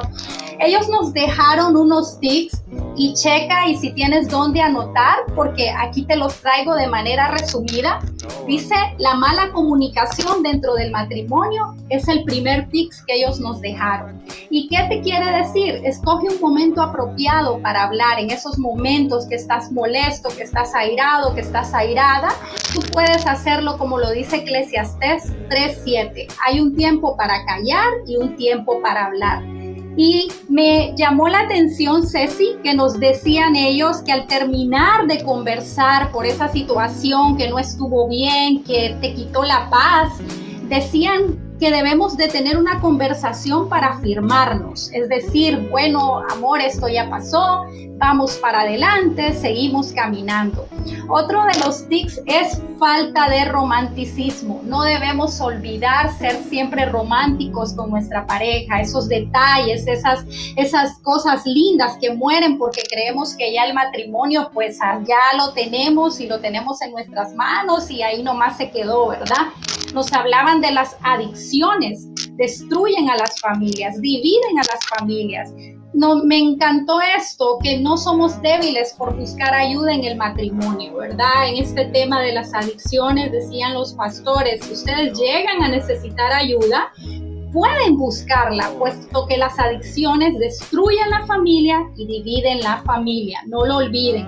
[0.59, 2.61] Ellos nos dejaron unos tips
[2.95, 7.99] y checa y si tienes dónde anotar, porque aquí te los traigo de manera resumida.
[8.45, 14.21] Dice, la mala comunicación dentro del matrimonio es el primer tips que ellos nos dejaron.
[14.49, 15.81] ¿Y qué te quiere decir?
[15.83, 21.12] Escoge un momento apropiado para hablar en esos momentos que estás molesto, que estás airado,
[21.33, 22.29] que estás airada.
[22.73, 26.27] Tú puedes hacerlo como lo dice Eclesiastés 3.7.
[26.45, 29.43] Hay un tiempo para callar y un tiempo para hablar.
[29.95, 36.11] Y me llamó la atención, Ceci, que nos decían ellos que al terminar de conversar
[36.11, 40.13] por esa situación que no estuvo bien, que te quitó la paz,
[40.67, 47.09] decían que debemos de tener una conversación para afirmarnos, es decir, bueno, amor, esto ya
[47.09, 50.67] pasó, vamos para adelante, seguimos caminando.
[51.07, 54.59] Otro de los tics es falta de romanticismo.
[54.65, 60.25] No debemos olvidar ser siempre románticos con nuestra pareja, esos detalles, esas,
[60.57, 66.19] esas cosas lindas que mueren porque creemos que ya el matrimonio pues ya lo tenemos
[66.19, 69.47] y lo tenemos en nuestras manos y ahí nomás se quedó, ¿verdad?
[69.93, 75.53] Nos hablaban de las adicciones, destruyen a las familias, dividen a las familias.
[75.93, 81.47] No, me encantó esto, que no somos débiles por buscar ayuda en el matrimonio, ¿verdad?
[81.47, 86.91] En este tema de las adicciones, decían los pastores, si ustedes llegan a necesitar ayuda,
[87.53, 93.77] pueden buscarla, puesto que las adicciones destruyen la familia y dividen la familia, no lo
[93.77, 94.27] olviden.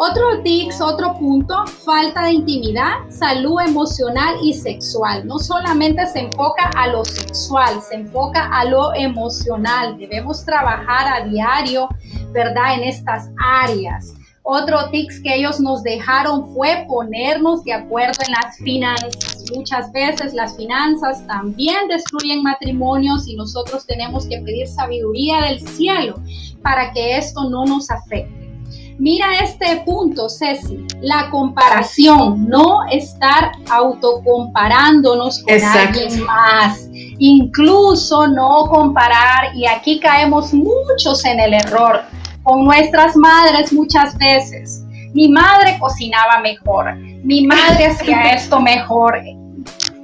[0.00, 5.26] Otro tics, otro punto, falta de intimidad, salud emocional y sexual.
[5.26, 9.98] No solamente se enfoca a lo sexual, se enfoca a lo emocional.
[9.98, 11.88] Debemos trabajar a diario,
[12.32, 12.74] ¿verdad?
[12.74, 14.17] En estas áreas.
[14.50, 19.44] Otro tips que ellos nos dejaron fue ponernos de acuerdo en las finanzas.
[19.54, 26.14] Muchas veces las finanzas también destruyen matrimonios y nosotros tenemos que pedir sabiduría del cielo
[26.62, 28.50] para que esto no nos afecte.
[28.98, 36.88] Mira este punto, Ceci, la comparación, no estar autocomparándonos con alguien más,
[37.18, 42.00] incluso no comparar, y aquí caemos muchos en el error
[42.48, 44.82] con nuestras madres muchas veces.
[45.12, 49.20] Mi madre cocinaba mejor, mi madre hacía esto mejor.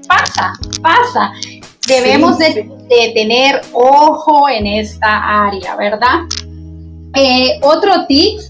[0.07, 1.33] Pasa, pasa.
[1.89, 2.69] Debemos de,
[3.15, 6.21] tener ojo en esta área, ¿verdad?
[7.15, 8.41] Eh, otro tip,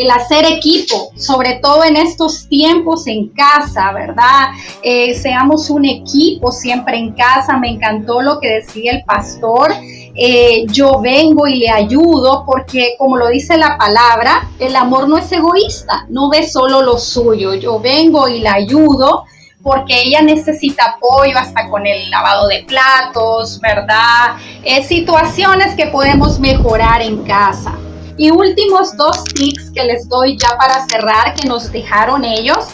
[0.00, 4.48] el hacer equipo, sobre todo en estos tiempos en casa, ¿verdad?
[4.82, 7.58] Eh, seamos un equipo siempre en casa.
[7.58, 9.72] Me encantó lo que decía el pastor.
[10.14, 15.18] Eh, yo vengo y le ayudo, porque como lo dice la palabra, el amor no
[15.18, 19.24] es egoísta, no ve solo lo suyo, yo vengo y le ayudo
[19.62, 24.36] porque ella necesita apoyo hasta con el lavado de platos, ¿verdad?
[24.64, 27.74] Eh, situaciones que podemos mejorar en casa.
[28.16, 32.66] Y últimos dos tips que les doy ya para cerrar, que nos dejaron ellos,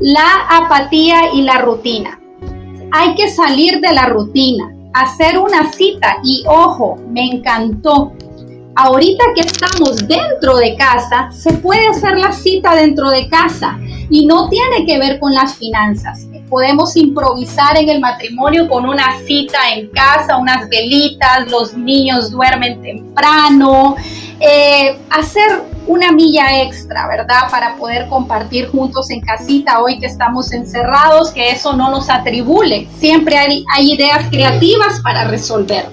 [0.00, 2.20] la apatía y la rutina.
[2.92, 8.12] Hay que salir de la rutina hacer una cita y ojo, me encantó.
[8.76, 13.78] Ahorita que estamos dentro de casa, se puede hacer la cita dentro de casa
[14.08, 16.26] y no tiene que ver con las finanzas.
[16.48, 22.80] Podemos improvisar en el matrimonio con una cita en casa, unas velitas, los niños duermen
[22.80, 23.96] temprano,
[24.40, 27.50] eh, hacer una milla extra, ¿verdad?
[27.50, 32.88] Para poder compartir juntos en casita hoy que estamos encerrados, que eso no nos atribule.
[32.98, 35.86] Siempre hay, hay ideas creativas para resolver.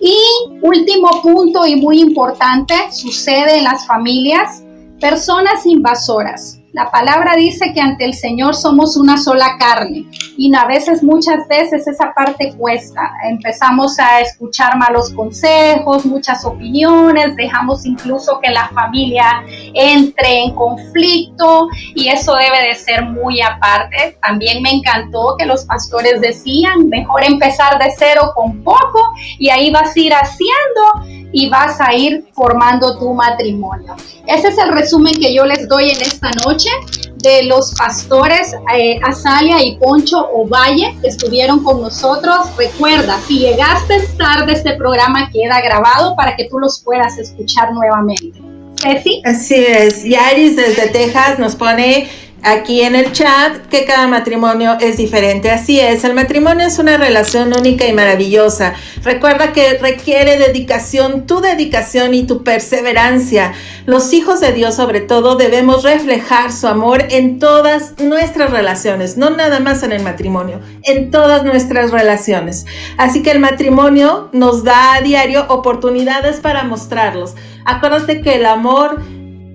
[0.00, 0.16] Y
[0.62, 4.62] último punto y muy importante, sucede en las familias,
[5.00, 6.60] personas invasoras.
[6.76, 10.04] La palabra dice que ante el Señor somos una sola carne
[10.36, 13.00] y a veces, muchas veces esa parte cuesta.
[13.24, 21.68] Empezamos a escuchar malos consejos, muchas opiniones, dejamos incluso que la familia entre en conflicto
[21.94, 24.18] y eso debe de ser muy aparte.
[24.20, 29.70] También me encantó que los pastores decían, mejor empezar de cero con poco y ahí
[29.70, 33.94] vas a ir haciendo y vas a ir formando tu matrimonio.
[34.26, 36.70] Ese es el resumen que yo les doy en esta noche
[37.16, 42.56] de los pastores eh, Azalia y Poncho Ovalle que estuvieron con nosotros.
[42.56, 48.40] Recuerda, si llegaste tarde, este programa queda grabado para que tú los puedas escuchar nuevamente.
[48.80, 49.22] Ceci.
[49.24, 50.04] Así es.
[50.04, 52.08] Yaris desde Texas nos pone
[52.46, 55.50] aquí en el chat que cada matrimonio es diferente.
[55.50, 58.74] Así es, el matrimonio es una relación única y maravillosa.
[59.02, 63.52] Recuerda que requiere dedicación, tu dedicación y tu perseverancia.
[63.84, 69.30] Los hijos de Dios sobre todo debemos reflejar su amor en todas nuestras relaciones, no
[69.30, 72.64] nada más en el matrimonio, en todas nuestras relaciones.
[72.96, 77.34] Así que el matrimonio nos da a diario oportunidades para mostrarlos.
[77.64, 79.02] Acuérdate que el amor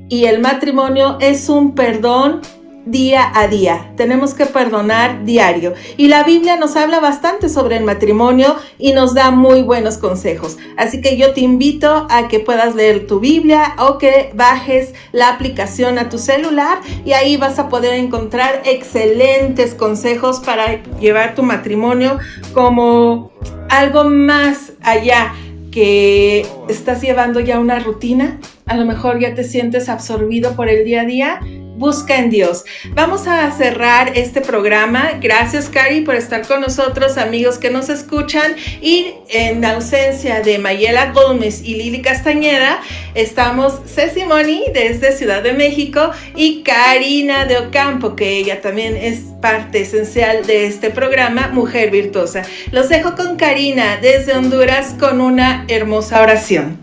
[0.10, 2.42] y el matrimonio es un perdón
[2.86, 3.92] día a día.
[3.96, 5.74] Tenemos que perdonar diario.
[5.98, 10.58] Y la Biblia nos habla bastante sobre el matrimonio y nos da muy buenos consejos.
[10.78, 15.30] Así que yo te invito a que puedas leer tu Biblia o que bajes la
[15.30, 21.44] aplicación a tu celular y ahí vas a poder encontrar excelentes consejos para llevar tu
[21.44, 22.20] matrimonio
[22.54, 23.32] como
[23.70, 25.34] algo más allá
[25.72, 28.40] que estás llevando ya una rutina.
[28.66, 31.40] A lo mejor ya te sientes absorbido por el día a día
[31.82, 32.64] busca en Dios.
[32.92, 35.14] Vamos a cerrar este programa.
[35.20, 38.56] Gracias, Cari, por estar con nosotros, amigos que nos escuchan.
[38.82, 42.80] Y en ausencia de Mayela Gómez y Lili Castañeda,
[43.16, 49.20] estamos Ceci Moni desde Ciudad de México y Karina de Ocampo, que ella también es
[49.42, 52.44] parte esencial de este programa, Mujer Virtuosa.
[52.72, 56.78] Los dejo con Karina desde Honduras con una hermosa oración.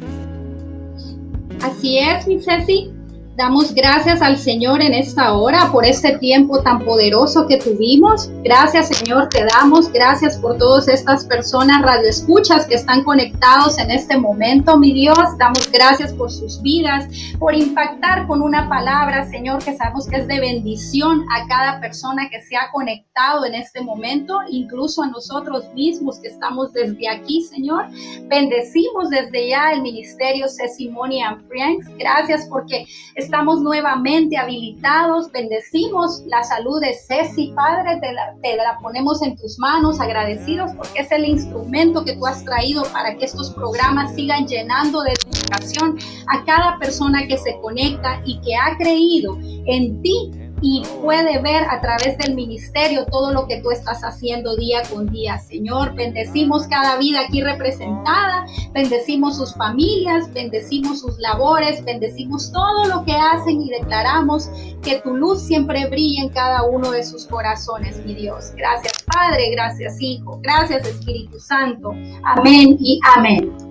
[1.62, 2.97] Así es, mi Ceci.
[3.38, 8.28] Damos gracias al Señor en esta hora por este tiempo tan poderoso que tuvimos.
[8.42, 14.18] Gracias Señor, te damos gracias por todas estas personas radioescuchas que están conectados en este
[14.18, 15.16] momento, mi Dios.
[15.38, 17.06] Damos gracias por sus vidas,
[17.38, 22.28] por impactar con una palabra, Señor, que sabemos que es de bendición a cada persona
[22.28, 27.42] que se ha conectado en este momento, incluso a nosotros mismos que estamos desde aquí,
[27.42, 27.86] Señor.
[28.24, 31.86] Bendecimos desde ya el ministerio Sesimonia and Friends.
[31.98, 32.84] Gracias porque
[33.28, 35.30] estamos nuevamente habilitados.
[35.30, 40.72] Bendecimos la salud de Ceci, Padre, te la, te la ponemos en tus manos, agradecidos
[40.72, 45.12] porque es el instrumento que tú has traído para que estos programas sigan llenando de
[45.12, 45.98] educación
[46.28, 50.30] a cada persona que se conecta y que ha creído en ti
[50.60, 55.06] y puede ver a través del ministerio todo lo que tú estás haciendo día con
[55.06, 55.38] día.
[55.38, 63.04] Señor, bendecimos cada vida aquí representada, bendecimos sus familias, bendecimos sus labores, bendecimos todo lo
[63.04, 64.50] que hacen y declaramos
[64.82, 68.52] que tu luz siempre brille en cada uno de sus corazones, mi Dios.
[68.56, 71.92] Gracias Padre, gracias Hijo, gracias Espíritu Santo.
[72.24, 73.68] Amén y amén.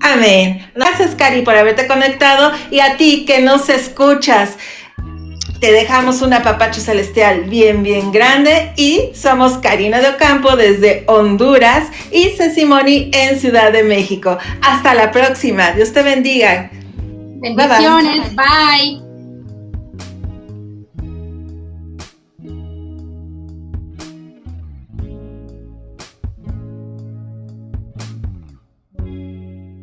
[0.00, 0.60] Amén.
[0.74, 4.58] Gracias, Cari, por haberte conectado y a ti que nos escuchas
[5.64, 11.88] te dejamos un apapacho celestial bien, bien grande y somos Karina de Ocampo desde Honduras
[12.12, 14.36] y Cecimoni en Ciudad de México.
[14.60, 15.72] Hasta la próxima.
[15.72, 16.70] Dios te bendiga.
[17.40, 18.36] Bendiciones.
[18.36, 19.03] bye.